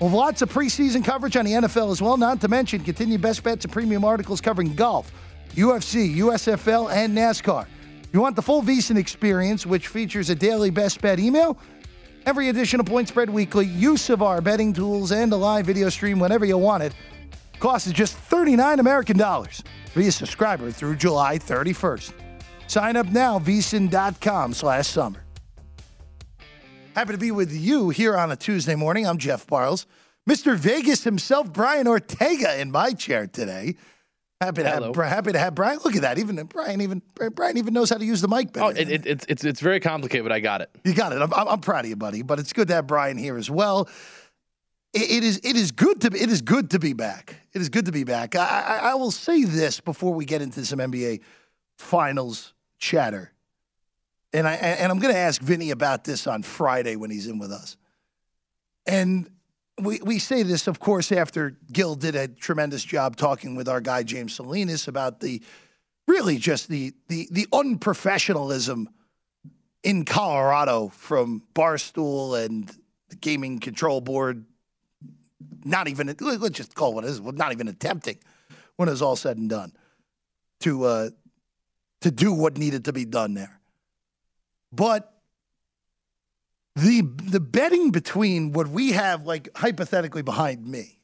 [0.00, 3.42] Well, lots of preseason coverage on the NFL as well, not to mention continued best
[3.42, 5.10] bets and premium articles covering golf,
[5.54, 7.66] UFC, USFL, and NASCAR.
[8.12, 11.58] You want the full VSIN experience, which features a daily best bet email,
[12.24, 16.18] every additional point spread weekly, use of our betting tools, and a live video stream
[16.18, 16.94] whenever you want it.
[17.58, 19.62] Cost is just 39 American dollars.
[19.94, 22.12] Be a subscriber through July 31st.
[22.66, 25.22] Sign up now, vsin.com slash summer.
[26.94, 29.06] Happy to be with you here on a Tuesday morning.
[29.06, 29.86] I'm Jeff Parles.
[30.28, 30.56] Mr.
[30.56, 33.76] Vegas himself, Brian Ortega, in my chair today.
[34.40, 34.92] Happy to Hello.
[34.92, 35.78] have happy to have Brian.
[35.82, 36.18] Look at that.
[36.18, 37.00] Even Brian even
[37.34, 38.66] Brian even knows how to use the mic better.
[38.66, 40.70] Oh, it, it, it's it's it's very complicated, but I got it.
[40.84, 41.22] You got it.
[41.22, 42.20] I'm, I'm I'm proud of you, buddy.
[42.20, 43.88] But it's good to have Brian here as well.
[44.92, 47.36] It, it is it is good to be, it is good to be back.
[47.54, 48.36] It is good to be back.
[48.36, 51.22] I, I, I will say this before we get into some NBA
[51.78, 53.32] finals chatter,
[54.34, 57.38] and I and I'm going to ask Vinny about this on Friday when he's in
[57.38, 57.78] with us.
[58.86, 59.30] And
[59.80, 63.80] we we say this, of course, after Gill did a tremendous job talking with our
[63.80, 65.42] guy James Salinas about the
[66.08, 68.86] really just the the the unprofessionalism
[69.82, 72.70] in Colorado from Barstool and
[73.08, 74.44] the gaming control board,
[75.64, 78.18] not even let's just call it what it is, not even attempting
[78.76, 79.72] when it was all said and done
[80.60, 81.10] to uh,
[82.00, 83.60] to do what needed to be done there.
[84.72, 85.12] But
[86.76, 91.00] the the betting between what we have like hypothetically behind me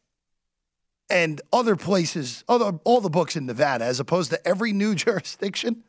[1.10, 5.82] and other places, other all the books in Nevada, as opposed to every new jurisdiction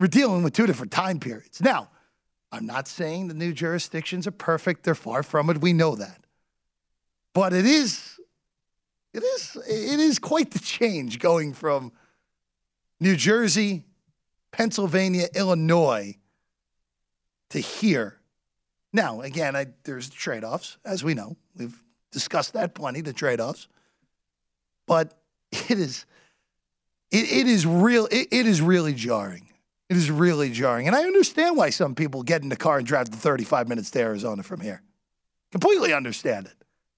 [0.00, 1.60] we're dealing with two different time periods.
[1.60, 1.90] Now,
[2.52, 4.84] I'm not saying the new jurisdictions are perfect.
[4.84, 5.60] They're far from it.
[5.60, 6.24] We know that.
[7.34, 8.18] But it is
[9.12, 11.92] it is it is quite the change going from
[13.00, 13.84] New Jersey,
[14.52, 16.16] Pennsylvania, Illinois
[17.50, 18.17] to here.
[18.92, 21.36] Now, again, I, there's trade-offs, as we know.
[21.56, 23.68] We've discussed that plenty, the trade-offs.
[24.86, 25.18] But
[25.52, 26.06] it is
[27.10, 29.48] it, it is real it, it is really jarring.
[29.88, 30.86] It is really jarring.
[30.86, 33.90] And I understand why some people get in the car and drive the 35 minutes
[33.92, 34.82] to Arizona from here.
[35.50, 36.54] Completely understand it.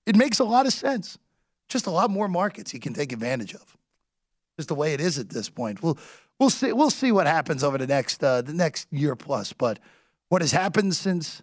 [0.06, 1.16] It makes a lot of sense.
[1.68, 3.76] Just a lot more markets you can take advantage of.
[4.56, 5.82] Just the way it is at this point.
[5.82, 5.98] We'll
[6.38, 9.52] we'll see we'll see what happens over the next uh, the next year plus.
[9.52, 9.78] But
[10.28, 11.42] what has happened since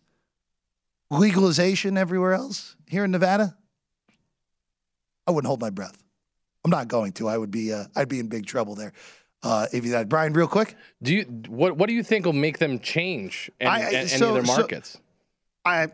[1.09, 3.55] legalization everywhere else here in Nevada,
[5.25, 5.97] I wouldn't hold my breath.
[6.63, 7.27] I'm not going to.
[7.27, 8.93] I would be uh, I'd be in big trouble there.
[9.43, 10.75] Uh, if you that, Brian, real quick.
[11.01, 14.07] Do you what what do you think will make them change any, I- I- any
[14.07, 14.97] so- of their so- markets?
[15.63, 15.87] I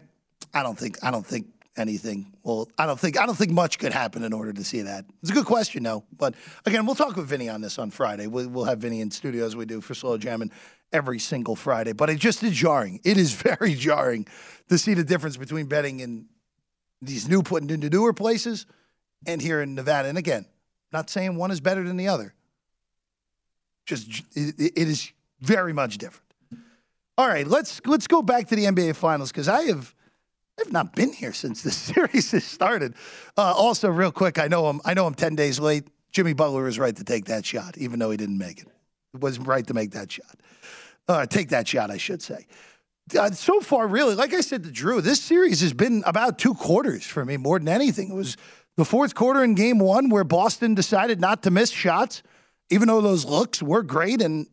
[0.54, 2.32] I don't think I don't think anything.
[2.44, 5.06] Well, I don't think I don't think much could happen in order to see that.
[5.22, 6.04] It's a good question, though.
[6.18, 8.28] But again, we'll talk with Vinny on this on Friday.
[8.28, 10.52] We'll, we'll have Vinny in studio as we do for Slow Jamming
[10.94, 11.92] every single Friday.
[11.92, 13.02] But it just is jarring.
[13.04, 14.28] It is very jarring
[14.70, 16.28] to see the difference between betting in
[17.02, 18.66] these new putting into newer places
[19.26, 20.08] and here in Nevada.
[20.08, 20.46] And again,
[20.92, 22.34] not saying one is better than the other.
[23.86, 26.24] Just it, it is very much different.
[27.18, 29.94] All right, let's let's go back to the NBA Finals because I have
[30.60, 32.96] I've not been here since the series has started.
[33.38, 35.88] Uh, also, real quick, I know I'm I know I'm ten days late.
[36.12, 38.68] Jimmy Butler was right to take that shot, even though he didn't make it.
[39.20, 40.40] Was right to make that shot.
[41.08, 42.48] Uh, take that shot, I should say.
[43.18, 46.54] Uh, so far, really, like I said to Drew, this series has been about two
[46.54, 48.10] quarters for me more than anything.
[48.10, 48.38] It was
[48.76, 52.24] the fourth quarter in Game One where Boston decided not to miss shots,
[52.70, 54.48] even though those looks were great and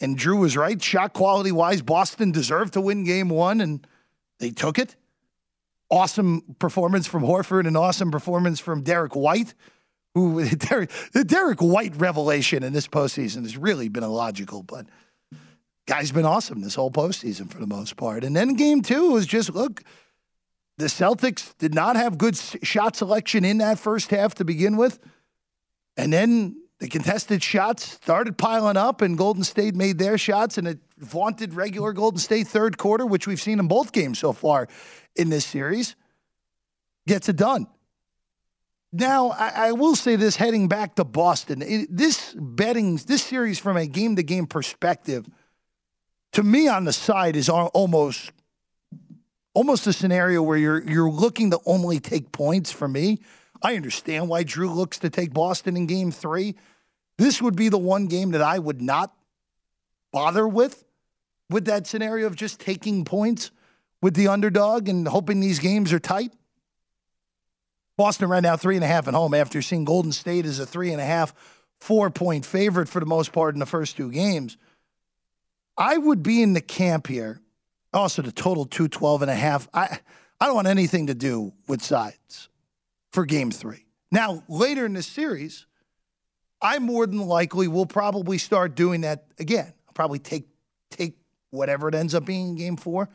[0.00, 0.82] and Drew was right.
[0.82, 3.86] Shot quality wise, Boston deserved to win game one, and
[4.38, 4.96] they took it.
[5.90, 9.54] Awesome performance from Horford, and awesome performance from Derrick White,
[10.16, 10.42] who
[11.12, 14.86] the Derrick White revelation in this postseason has really been illogical, but
[15.86, 18.24] guy's been awesome this whole postseason for the most part.
[18.24, 19.82] And then game two was just look,
[20.78, 24.98] the Celtics did not have good shot selection in that first half to begin with.
[25.98, 30.66] And then the contested shots started piling up, and Golden State made their shots in
[30.66, 34.66] a vaunted regular Golden State third quarter, which we've seen in both games so far
[35.14, 35.94] in this series,
[37.06, 37.66] gets it done.
[38.98, 43.58] Now, I, I will say this heading back to Boston, it, this betting, this series
[43.58, 45.28] from a game to game perspective,
[46.32, 48.32] to me on the side is almost
[49.52, 53.20] almost a scenario where you're you're looking to only take points for me.
[53.62, 56.54] I understand why Drew looks to take Boston in game 3.
[57.18, 59.14] This would be the one game that I would not
[60.10, 60.84] bother with
[61.50, 63.50] with that scenario of just taking points
[64.00, 66.32] with the underdog and hoping these games are tight.
[67.96, 70.66] Boston right now three and a half at home after seeing Golden State as a
[70.66, 71.34] three and a half,
[71.80, 74.56] four point favorite for the most part in the first two games.
[75.76, 77.40] I would be in the camp here.
[77.92, 79.68] Also, the total 212 and a half.
[79.72, 80.00] I,
[80.40, 82.48] I don't want anything to do with sides
[83.12, 83.86] for game three.
[84.10, 85.66] Now, later in the series,
[86.60, 89.72] I more than likely will probably start doing that again.
[89.86, 90.48] I'll probably take
[90.90, 91.16] take
[91.50, 93.08] whatever it ends up being in game four.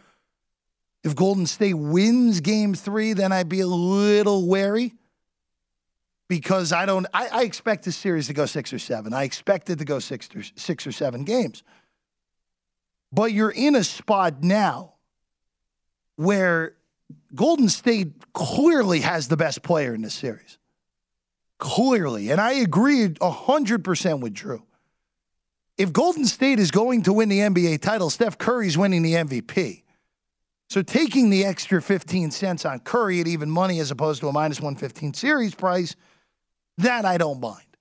[1.03, 4.93] If Golden State wins game three, then I'd be a little wary
[6.27, 9.13] because I don't I, I expect this series to go six or seven.
[9.13, 11.63] I expect it to go six or six or seven games.
[13.11, 14.93] But you're in a spot now
[16.15, 16.75] where
[17.33, 20.57] Golden State clearly has the best player in this series.
[21.57, 22.31] Clearly.
[22.31, 24.63] And I agree 100% with Drew.
[25.77, 29.80] If Golden State is going to win the NBA title, Steph Curry's winning the MVP.
[30.71, 34.31] So taking the extra 15 cents on Curry at even money as opposed to a
[34.31, 35.97] minus 115 series price,
[36.77, 37.75] that I don't mind.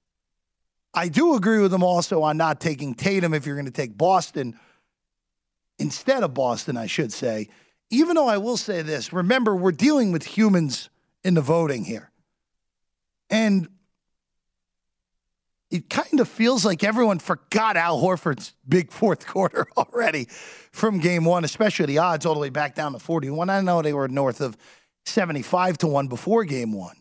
[0.93, 3.97] I do agree with them also on not taking Tatum if you're going to take
[3.97, 4.59] Boston
[5.79, 7.47] instead of Boston, I should say.
[7.91, 10.91] Even though I will say this, remember, we're dealing with humans
[11.23, 12.11] in the voting here.
[13.31, 13.69] And
[15.71, 20.27] it kind of feels like everyone forgot Al Horford's big fourth quarter already
[20.73, 23.49] from game one, especially the odds all the way back down to 41.
[23.49, 24.57] I know they were north of
[25.05, 26.97] 75 to 1 before game one.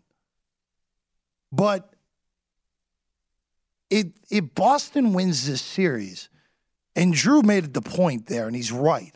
[1.51, 1.91] But
[3.89, 6.29] it, if Boston wins this series,
[6.95, 9.13] and Drew made the point there, and he's right,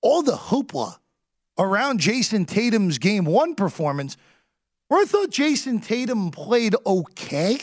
[0.00, 0.96] all the hoopla
[1.56, 4.16] around Jayson Tatum's game one performance,
[4.88, 7.58] where I thought Jayson Tatum played okay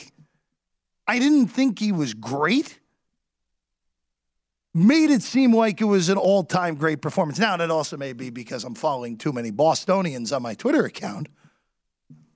[1.12, 2.80] I didn't think he was great.
[4.74, 7.38] Made it seem like it was an all time great performance.
[7.38, 11.28] Now, that also may be because I'm following too many Bostonians on my Twitter account.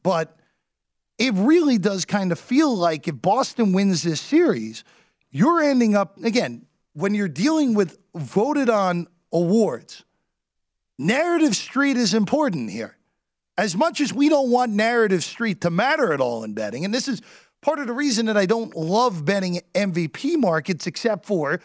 [0.03, 0.37] But
[1.17, 4.83] it really does kind of feel like if Boston wins this series,
[5.31, 10.03] you're ending up, again, when you're dealing with voted on awards,
[10.97, 12.97] narrative street is important here.
[13.57, 16.93] As much as we don't want narrative street to matter at all in betting, and
[16.93, 17.21] this is
[17.65, 21.59] part of the reason that I don't love betting MVP markets, except for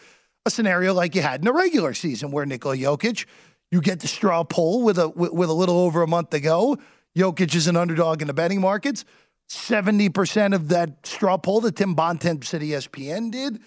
[0.47, 3.25] a scenario like you had in the regular season where Nikola Jokic,
[3.69, 6.75] you get the straw poll with a with a little over a month to go.
[7.15, 9.05] Jokic is an underdog in the betting markets.
[9.51, 13.59] 70% of that straw poll that Tim Bontemps said ESPN did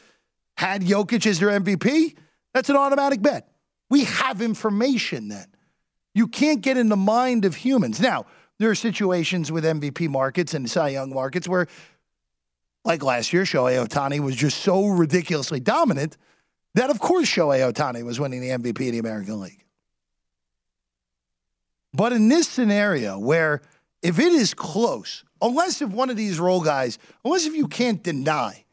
[0.56, 2.16] had Jokic as their MVP.
[2.52, 3.48] That's an automatic bet.
[3.90, 5.46] We have information then.
[6.14, 8.00] You can't get in the mind of humans.
[8.00, 8.26] Now,
[8.58, 11.66] there are situations with MVP markets and Cy Young markets where
[12.84, 16.16] like last year, Shohei Ohtani was just so ridiculously dominant
[16.74, 19.64] that, of course, Shohei Ohtani was winning the MVP of the American League.
[21.94, 23.62] But in this scenario, where
[24.02, 28.02] if it is close, unless if one of these role guys, unless if you can't
[28.02, 28.64] deny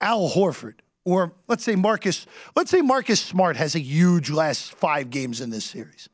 [0.00, 5.10] Al Horford or let's say Marcus, let's say Marcus Smart has a huge last five
[5.10, 6.08] games in this series,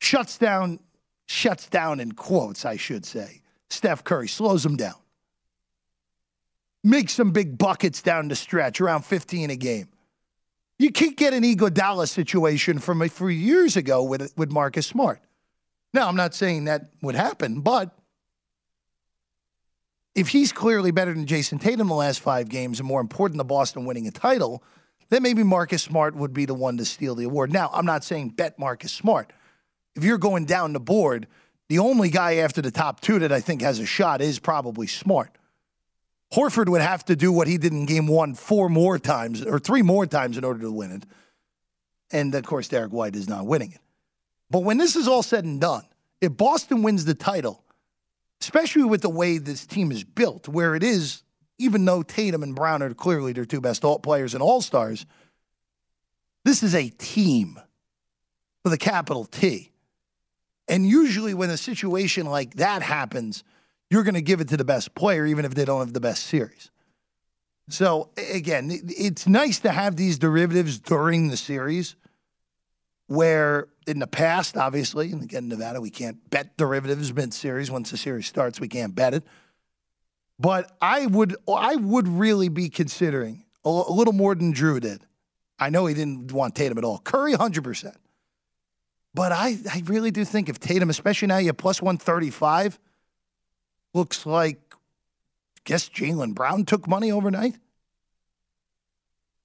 [0.00, 0.78] shuts down,
[1.26, 3.40] shuts down in quotes, I should say.
[3.70, 5.01] Steph Curry slows him down
[6.84, 9.88] make some big buckets down the stretch, around 15 a game.
[10.78, 15.20] You can't get an Iguodala situation from a few years ago with, with Marcus Smart.
[15.94, 17.96] Now, I'm not saying that would happen, but
[20.14, 23.46] if he's clearly better than Jayson Tatum the last five games and more important than
[23.46, 24.62] Boston winning a title,
[25.10, 27.52] then maybe Marcus Smart would be the one to steal the award.
[27.52, 29.32] Now, I'm not saying bet Marcus Smart.
[29.94, 31.26] If you're going down the board,
[31.68, 34.86] the only guy after the top two that I think has a shot is probably
[34.86, 35.36] Smart.
[36.32, 39.58] Horford would have to do what he did in game one four more times or
[39.58, 41.04] three more times in order to win it.
[42.10, 43.80] And of course, Derrick White is not winning it.
[44.50, 45.84] But when this is all said and done,
[46.20, 47.64] if Boston wins the title,
[48.40, 51.22] especially with the way this team is built, where it is,
[51.58, 55.06] even though Tatum and Brown are clearly their two best all players and all stars,
[56.44, 57.60] this is a team
[58.64, 59.70] with a capital T.
[60.68, 63.44] And usually, when a situation like that happens,
[63.92, 66.00] you're going to give it to the best player, even if they don't have the
[66.00, 66.70] best series.
[67.68, 71.94] So again, it's nice to have these derivatives during the series
[73.06, 77.70] where in the past, obviously, and again, Nevada, we can't bet derivatives mid series.
[77.70, 79.24] Once the series starts, we can't bet it.
[80.38, 85.04] But I would, I would really be considering a, little more than Drew did.
[85.58, 86.98] I know he didn't want Tatum at all.
[86.98, 87.96] Curry, hundred percent.
[89.12, 92.30] But I, I really do think if Tatum, especially now you have plus one thirty
[92.30, 92.78] five,
[93.94, 94.74] looks like,
[95.64, 97.56] guess Jaylen Brown took money overnight.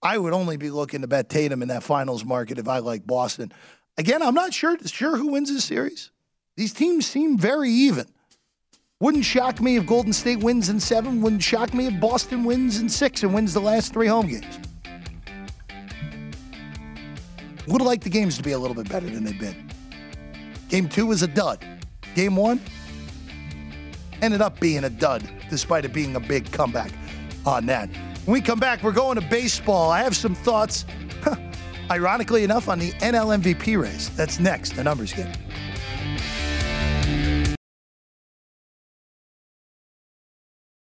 [0.01, 3.05] I would only be looking to bet Tatum in that finals market if I like
[3.05, 3.51] Boston.
[3.97, 6.11] Again, I'm not sure sure who wins this series.
[6.55, 8.05] These teams seem very even.
[8.99, 11.21] Wouldn't shock me if Golden State wins in seven.
[11.21, 14.59] Wouldn't shock me if Boston wins in six and wins the last three home games.
[17.67, 19.69] Would liked the games to be a little bit better than they've been.
[20.69, 21.65] Game two was a dud.
[22.15, 22.61] Game one
[24.21, 26.91] ended up being a dud, despite it being a big comeback
[27.45, 27.89] on that.
[28.25, 29.89] When we come back, we're going to baseball.
[29.89, 30.85] I have some thoughts,
[31.91, 34.09] ironically enough, on the NL MVP race.
[34.09, 35.31] That's next, the numbers game.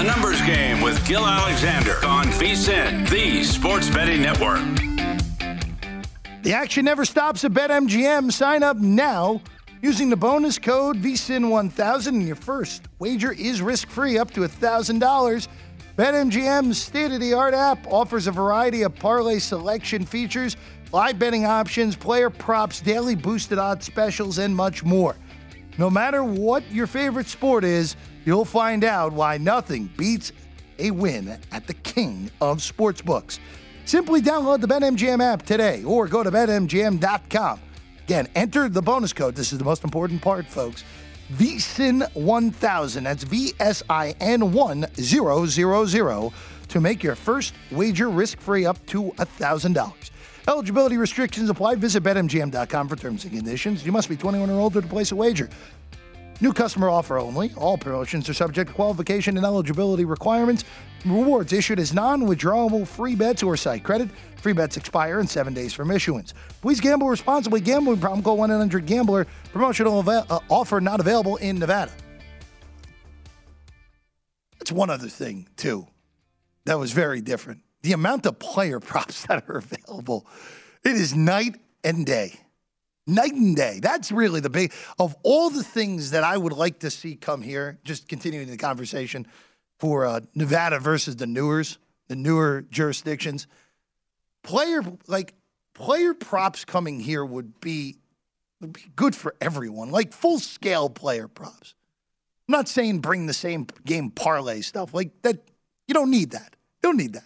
[0.00, 4.58] A numbers game with Gill Alexander on VSIN, the Sports Betting Network.
[6.42, 8.32] The action never stops at BetMGM.
[8.32, 9.42] Sign up now
[9.82, 15.48] using the bonus code VSIN1000 and your first wager is risk-free up to $1,000.
[15.98, 20.56] BetMGM's state-of-the-art app offers a variety of parlay selection features,
[20.92, 25.14] live betting options, player props, daily boosted odds specials, and much more.
[25.76, 30.32] No matter what your favorite sport is, you'll find out why nothing beats
[30.78, 33.38] a win at the king of sportsbooks.
[33.84, 37.60] Simply download the BetMGM app today or go to betmgm.com.
[38.04, 39.34] Again, enter the bonus code.
[39.34, 40.84] This is the most important part, folks.
[41.34, 43.02] VSIN1000.
[43.04, 46.32] That's V S I N 1000
[46.68, 50.10] to make your first wager risk free up to $1,000.
[50.48, 51.74] Eligibility restrictions apply.
[51.76, 53.84] Visit betmgm.com for terms and conditions.
[53.84, 55.48] You must be 21 or older to place a wager.
[56.42, 57.52] New customer offer only.
[57.56, 60.64] All promotions are subject to qualification and eligibility requirements.
[61.04, 64.08] Rewards issued as non withdrawable free bets or site credit.
[64.36, 66.32] Free bets expire in seven days from issuance.
[66.62, 67.60] Please gamble responsibly.
[67.60, 69.26] Gambling problem, call 1 800 Gambler.
[69.52, 71.92] Promotional uh, offer not available in Nevada.
[74.58, 75.86] That's one other thing, too,
[76.64, 77.60] that was very different.
[77.82, 80.26] The amount of player props that are available,
[80.84, 82.40] it is night and day
[83.06, 83.80] night and day.
[83.82, 87.42] That's really the big of all the things that I would like to see come
[87.42, 87.78] here.
[87.84, 89.26] Just continuing the conversation
[89.78, 91.78] for uh, Nevada versus the newers,
[92.08, 93.46] the newer jurisdictions.
[94.42, 95.34] Player like
[95.74, 97.96] player props coming here would be
[98.60, 99.90] would be good for everyone.
[99.90, 101.74] Like full scale player props.
[102.48, 105.38] I'm not saying bring the same game parlay stuff like that.
[105.86, 106.56] You don't need that.
[106.82, 107.24] You don't need that.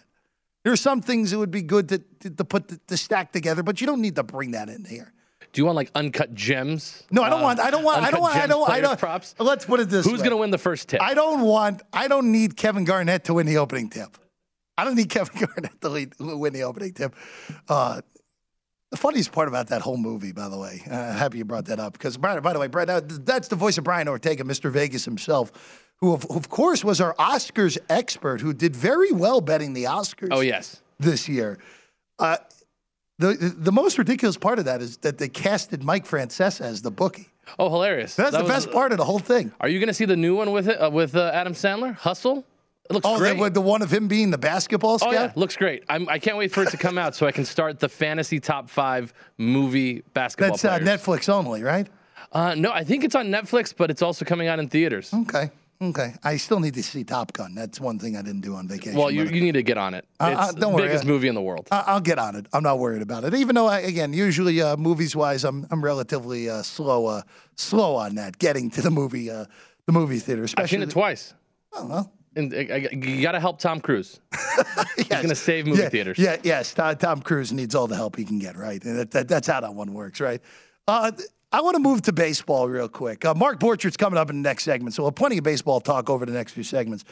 [0.63, 3.31] There are some things that would be good to, to, to put the, the stack
[3.31, 5.13] together, but you don't need to bring that in here.
[5.55, 7.03] Do you want like uncut gems?
[7.11, 7.59] No, I don't Uh, want.
[7.61, 8.03] I don't want.
[8.03, 8.35] I don't want.
[8.35, 8.69] I don't.
[8.69, 8.99] I don't.
[8.99, 9.35] Props.
[9.39, 10.25] Let's put it this Who's way.
[10.25, 11.01] going to win the first tip?
[11.01, 11.81] I don't want.
[11.93, 14.17] I don't need Kevin Garnett to win the opening tip.
[14.77, 17.15] I don't need Kevin Garnett to lead, win the opening tip.
[17.69, 18.01] Uh,
[18.91, 21.79] the funniest part about that whole movie, by the way, uh, happy you brought that
[21.79, 24.69] up because, by, by the way, Brad, uh, that's the voice of Brian Ortega, Mr.
[24.69, 25.53] Vegas himself,
[26.01, 30.27] who of, of course was our Oscars expert, who did very well betting the Oscars.
[30.31, 30.81] oh yes.
[30.99, 31.59] this year.
[32.19, 32.35] Uh,
[33.19, 36.91] the, the most ridiculous part of that is that they casted Mike Francesa as the
[36.91, 37.29] bookie.
[37.59, 38.15] Oh, hilarious.
[38.15, 39.51] That's That the was- best part of the whole thing.
[39.61, 41.95] Are you going to see the new one with it uh, with uh, Adam Sandler?
[41.95, 42.43] Hustle.
[42.89, 43.37] It looks Oh, great.
[43.39, 45.13] the, the one of him being the basketball Oh scout.
[45.13, 45.83] yeah, looks great.
[45.89, 48.39] I'm, I can't wait for it to come out so I can start the fantasy
[48.39, 50.77] top five movie basketball That's uh.
[50.79, 51.87] Netflix only, right?
[52.31, 55.11] Uh, no, I think it's on Netflix, but it's also coming out in theaters.
[55.13, 55.49] Okay.
[55.81, 56.13] Okay.
[56.23, 57.53] I still need to see Top Gun.
[57.53, 58.97] That's one thing I didn't do on vacation.
[58.97, 60.05] Well, you, you need to get on it.
[60.19, 60.87] Uh, It's uh, don't the worry.
[60.87, 61.67] biggest movie in the world.
[61.71, 62.45] I- I'll get on it.
[62.53, 63.33] I'm not worried about it.
[63.33, 67.21] Even though, I, again, usually uh, movies wise, I'm I'm relatively uh, slow uh,
[67.55, 69.45] slow on that getting to the movie uh,
[69.85, 70.47] the movie theater.
[70.57, 71.33] I've seen it twice.
[71.73, 72.11] Oh, well.
[72.37, 74.19] And you got to help Tom Cruise.
[74.97, 76.19] He's going to save movie yeah, theaters.
[76.19, 76.73] Yeah, yes.
[76.73, 78.81] Tom, Tom Cruise needs all the help he can get, right?
[78.81, 80.41] That, that, that's how that one works, right?
[80.85, 81.11] Uh,
[81.55, 83.23] I want to move to baseball real quick.
[83.23, 85.79] Uh, Mark Borchardt's coming up in the next segment, so we'll have plenty of baseball
[85.79, 87.05] talk over the next few segments.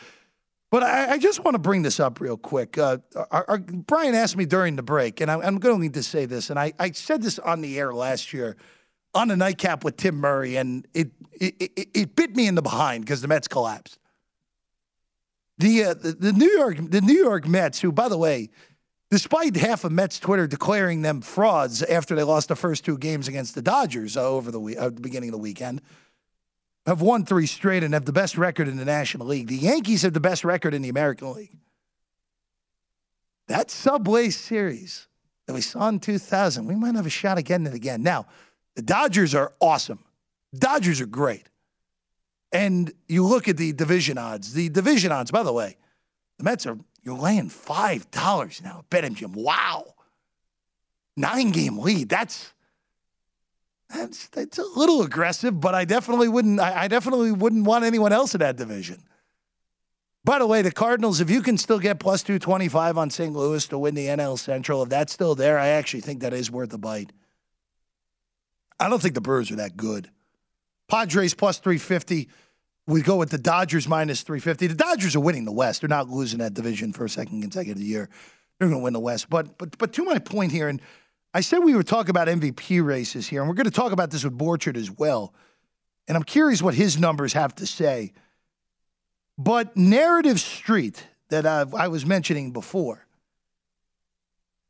[0.69, 2.77] But I, I just want to bring this up real quick.
[2.77, 2.97] Uh,
[3.31, 6.03] our, our, Brian asked me during the break, and I, I'm going to need to
[6.03, 8.57] say this, and I, I said this on the air last year
[9.13, 12.61] on the nightcap with Tim Murray, and it it, it, it bit me in the
[12.61, 13.97] behind because the Mets collapsed.
[15.57, 18.49] The, uh, the the New York the New York Mets, who by the way,
[19.13, 23.27] despite half of Mets Twitter declaring them frauds after they lost the first two games
[23.27, 25.83] against the Dodgers uh, over the week, uh, the beginning of the weekend,
[26.87, 29.49] have won three straight and have the best record in the National League.
[29.49, 31.55] The Yankees have the best record in the American League.
[33.49, 35.07] That Subway Series
[35.45, 38.01] that we saw in 2000, we might have a shot at getting it again.
[38.01, 38.25] Now,
[38.73, 40.03] the Dodgers are awesome.
[40.57, 41.47] Dodgers are great.
[42.51, 44.53] And you look at the division odds.
[44.53, 45.77] The division odds, by the way,
[46.39, 49.35] the Mets are you're laying five dollars now at BetMGM.
[49.35, 49.93] Wow,
[51.15, 52.09] nine game lead.
[52.09, 52.53] That's
[53.89, 56.59] that's that's a little aggressive, but I definitely wouldn't.
[56.59, 59.03] I, I definitely wouldn't want anyone else in that division.
[60.25, 63.33] By the way, the Cardinals, if you can still get plus 225 on St.
[63.33, 66.49] Louis to win the NL Central, if that's still there, I actually think that is
[66.49, 67.11] worth a bite.
[68.79, 70.09] I don't think the Brewers are that good.
[70.87, 72.29] Padres plus 350.
[72.85, 74.67] We go with the Dodgers minus 350.
[74.67, 75.81] The Dodgers are winning the West.
[75.81, 78.09] They're not losing that division for a second consecutive year.
[78.59, 79.29] They're going to win the West.
[79.29, 80.81] But but but to my point here, and
[81.33, 84.11] I said we would talk about MVP races here, and we're going to talk about
[84.11, 85.33] this with Borchard as well.
[86.07, 88.13] And I'm curious what his numbers have to say.
[89.37, 93.07] But Narrative Street that i I was mentioning before,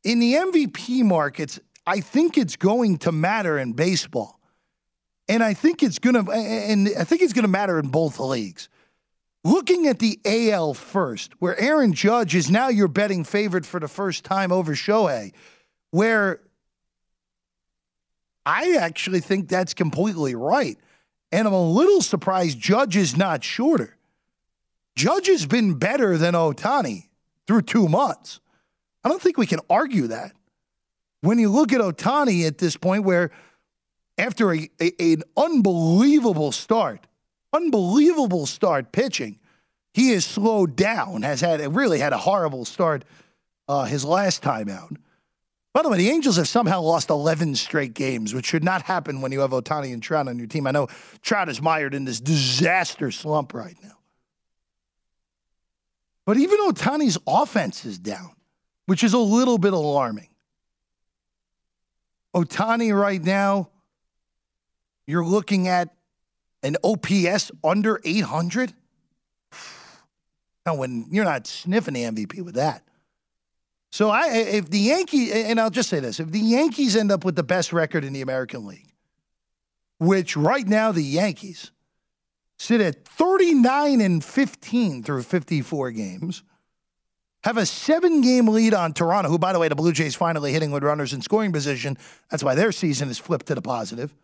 [0.04, 4.40] in the MVP markets, I think it's going to matter in baseball.
[5.28, 8.68] And I think it's to, and I think it's to matter in both leagues.
[9.42, 13.88] Looking at the AL first, where Aaron Judge is now your betting favorite for the
[13.88, 15.32] first time over Shohei,
[15.90, 16.40] where
[18.46, 20.78] I actually think that's completely right.
[21.32, 23.96] And I'm a little surprised Judge is not shorter.
[24.96, 27.08] Judge has been better than Ohtani
[27.46, 28.40] through two months.
[29.02, 30.32] I don't think we can argue that.
[31.20, 33.30] When you look at Ohtani at this point, where
[34.18, 37.06] after a, a, an unbelievable start,
[37.52, 39.38] unbelievable start pitching,
[39.92, 43.04] he has slowed down, has had really had a horrible start
[43.68, 44.96] uh, his last time out.
[45.72, 49.20] By the way, the Angels have somehow lost 11 straight games, which should not happen
[49.20, 50.68] when you have Ohtani and Trout on your team.
[50.68, 50.86] I know
[51.20, 53.98] Trout is mired in this disaster slump right now.
[56.24, 58.30] But even Ohtani's offense is down,
[58.86, 60.28] which is a little bit alarming.
[62.34, 63.68] Otani right now,
[65.06, 65.94] you're looking at
[66.62, 68.72] an OPS under 800.
[70.66, 72.84] Now, when you're not sniffing the MVP with that.
[73.94, 77.22] So I, if the Yankees, and I'll just say this, if the Yankees end up
[77.22, 78.94] with the best record in the American League,
[79.98, 81.70] which right now the Yankees
[82.58, 86.42] sit at 39 and 15 through 54 games,
[87.44, 90.52] have a seven game lead on Toronto, who, by the way, the Blue Jays finally
[90.52, 91.98] hitting with runners in scoring position.
[92.30, 94.14] That's why their season is flipped to the positive.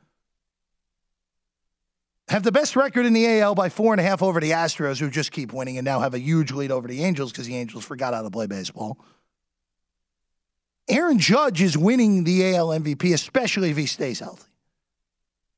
[2.31, 5.01] Have the best record in the AL by four and a half over the Astros,
[5.01, 7.57] who just keep winning and now have a huge lead over the Angels because the
[7.57, 9.05] Angels forgot how to play baseball.
[10.89, 14.49] Aaron Judge is winning the AL MVP, especially if he stays healthy.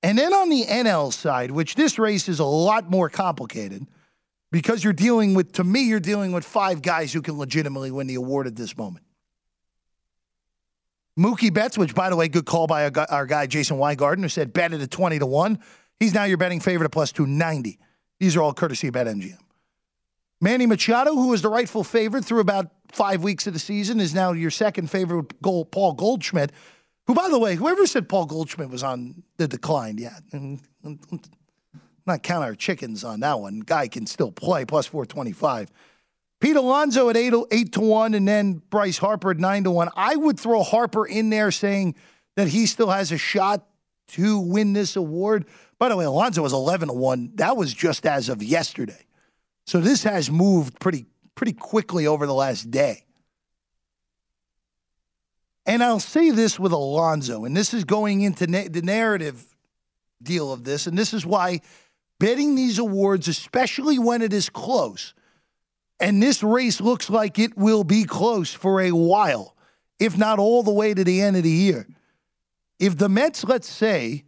[0.02, 3.86] And then on the NL side, which this race is a lot more complicated
[4.50, 8.06] because you're dealing with, to me, you're dealing with five guys who can legitimately win
[8.06, 9.04] the award at this moment.
[11.18, 14.54] Mookie Betts, which, by the way, good call by our guy, Jason Weingarten, who said
[14.54, 15.58] bet it at 20 to 1.
[16.02, 17.78] He's now your betting favorite at plus 290.
[18.18, 19.38] These are all courtesy of BetMGM.
[20.40, 24.12] Manny Machado, who was the rightful favorite through about five weeks of the season, is
[24.12, 26.50] now your second favorite, Gold, Paul Goldschmidt,
[27.06, 30.18] who, by the way, whoever said Paul Goldschmidt was on the decline, yeah,
[32.04, 33.60] not count our chickens on that one.
[33.60, 35.70] Guy can still play, plus 425.
[36.40, 39.90] Pete Alonso at 8, 8 to 1, and then Bryce Harper at 9 to 1.
[39.94, 41.94] I would throw Harper in there saying
[42.34, 43.68] that he still has a shot
[44.08, 45.46] to win this award.
[45.82, 47.32] By the way, Alonso was 11 to 1.
[47.34, 49.04] That was just as of yesterday.
[49.66, 53.04] So this has moved pretty pretty quickly over the last day.
[55.66, 59.44] And I'll say this with Alonso, and this is going into na- the narrative
[60.22, 61.62] deal of this, and this is why
[62.20, 65.14] betting these awards, especially when it is close,
[65.98, 69.56] and this race looks like it will be close for a while,
[69.98, 71.88] if not all the way to the end of the year.
[72.78, 74.22] If the Mets, let's say,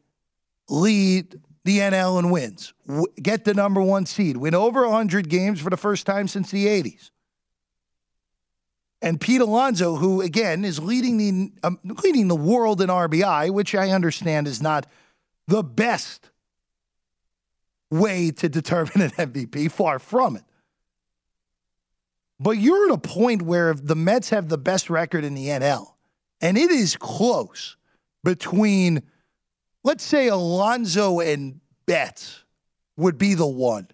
[0.68, 5.60] lead the NL and wins, w- get the number one seed, win over 100 games
[5.60, 7.10] for the first time since the 80s.
[9.00, 13.74] And Pete Alonso, who again is leading the um, leading the world in RBI, which
[13.74, 14.86] I understand is not
[15.46, 16.30] the best
[17.90, 20.44] way to determine an MVP, far from it.
[22.40, 25.46] But you're at a point where if the Mets have the best record in the
[25.46, 25.86] NL,
[26.40, 27.76] and it is close
[28.24, 29.02] between,
[29.84, 32.42] let's say, Alonso and Betts
[32.96, 33.88] would be the one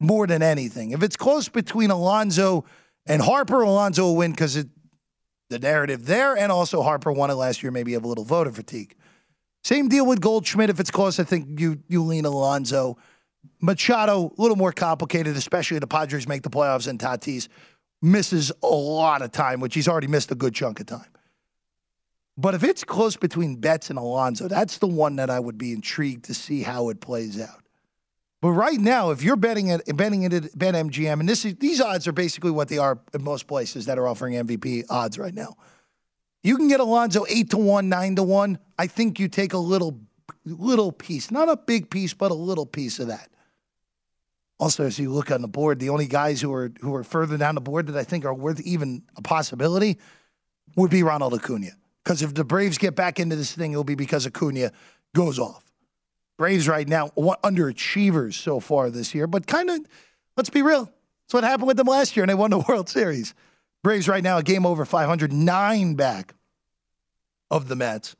[0.00, 0.92] more than anything.
[0.92, 2.64] If it's close between Alonso
[3.06, 4.64] and Harper, Alonso will win because
[5.48, 8.50] the narrative there, and also Harper won it last year, maybe have a little voter
[8.50, 8.96] fatigue.
[9.64, 10.70] Same deal with Goldschmidt.
[10.70, 12.98] If it's close, I think you you lean Alonso.
[13.60, 17.48] Machado, a little more complicated, especially the Padres make the playoffs and Tatis
[18.02, 21.06] misses a lot of time, which he's already missed a good chunk of time.
[22.38, 25.72] But if it's close between Betts and Alonso, that's the one that I would be
[25.72, 27.62] intrigued to see how it plays out.
[28.42, 32.06] But right now, if you're betting it, betting at BetMGM, and this is, these odds
[32.06, 35.56] are basically what they are in most places that are offering MVP odds right now.
[36.42, 38.58] You can get Alonso eight to one, nine to one.
[38.78, 39.98] I think you take a little,
[40.44, 43.30] little piece, not a big piece, but a little piece of that.
[44.58, 47.36] Also, as you look on the board, the only guys who are who are further
[47.36, 49.98] down the board that I think are worth even a possibility
[50.76, 51.72] would be Ronald Acuna.
[52.06, 54.70] Because if the Braves get back into this thing, it'll be because Acuna
[55.12, 55.64] goes off.
[56.38, 59.80] Braves right now underachievers so far this year, but kind of
[60.36, 60.84] let's be real.
[60.84, 63.34] That's what happened with them last year, and they won the World Series.
[63.82, 66.34] Braves right now a game over 509 back
[67.50, 68.14] of the Mets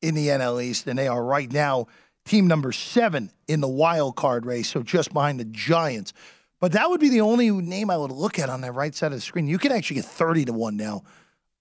[0.00, 1.88] in the NL East, and they are right now
[2.26, 6.12] team number seven in the wild card race, so just behind the Giants.
[6.60, 9.10] But that would be the only name I would look at on that right side
[9.10, 9.48] of the screen.
[9.48, 11.02] You can actually get 30 to 1 now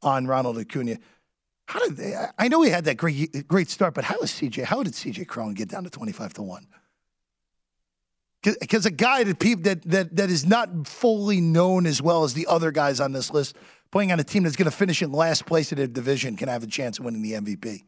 [0.04, 1.00] on Ronald Acuna.
[1.68, 4.66] How did they, I know he had that great great start, but how is CJ?
[4.66, 6.68] How did CJ Cron get down to 25 to 1?
[8.44, 12.46] Because a guy that, that, that, that is not fully known as well as the
[12.46, 13.56] other guys on this list,
[13.92, 16.48] playing on a team that's going to finish in last place in their division, can
[16.48, 17.82] have a chance of winning the MVP.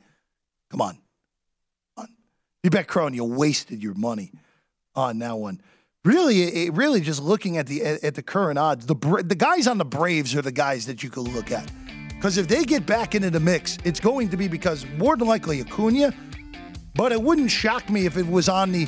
[0.72, 0.98] Come on.
[1.96, 2.08] on
[2.64, 4.32] You bet Cron, you wasted your money
[4.96, 5.62] on that one.
[6.04, 9.78] Really, it, really, just looking at the at the current odds, the the guys on
[9.78, 11.70] the Braves are the guys that you could look at.
[12.18, 15.28] Because if they get back into the mix, it's going to be because more than
[15.28, 16.12] likely Acuna,
[16.96, 18.88] but it wouldn't shock me if it was on the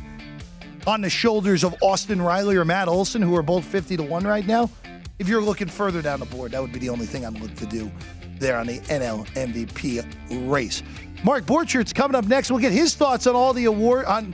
[0.88, 4.24] on the shoulders of Austin Riley or Matt Olson, who are both 50 to 1
[4.24, 4.70] right now.
[5.20, 7.54] If you're looking further down the board, that would be the only thing I'm look
[7.56, 7.92] to do
[8.40, 10.82] there on the NL MVP race.
[11.24, 12.50] Mark Borchert's coming up next.
[12.50, 14.34] We'll get his thoughts on all the award on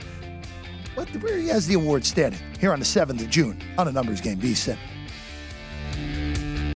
[0.94, 3.92] what where he has the award standing here on the 7th of June on a
[3.92, 4.38] numbers game.
[4.38, 4.78] Be set.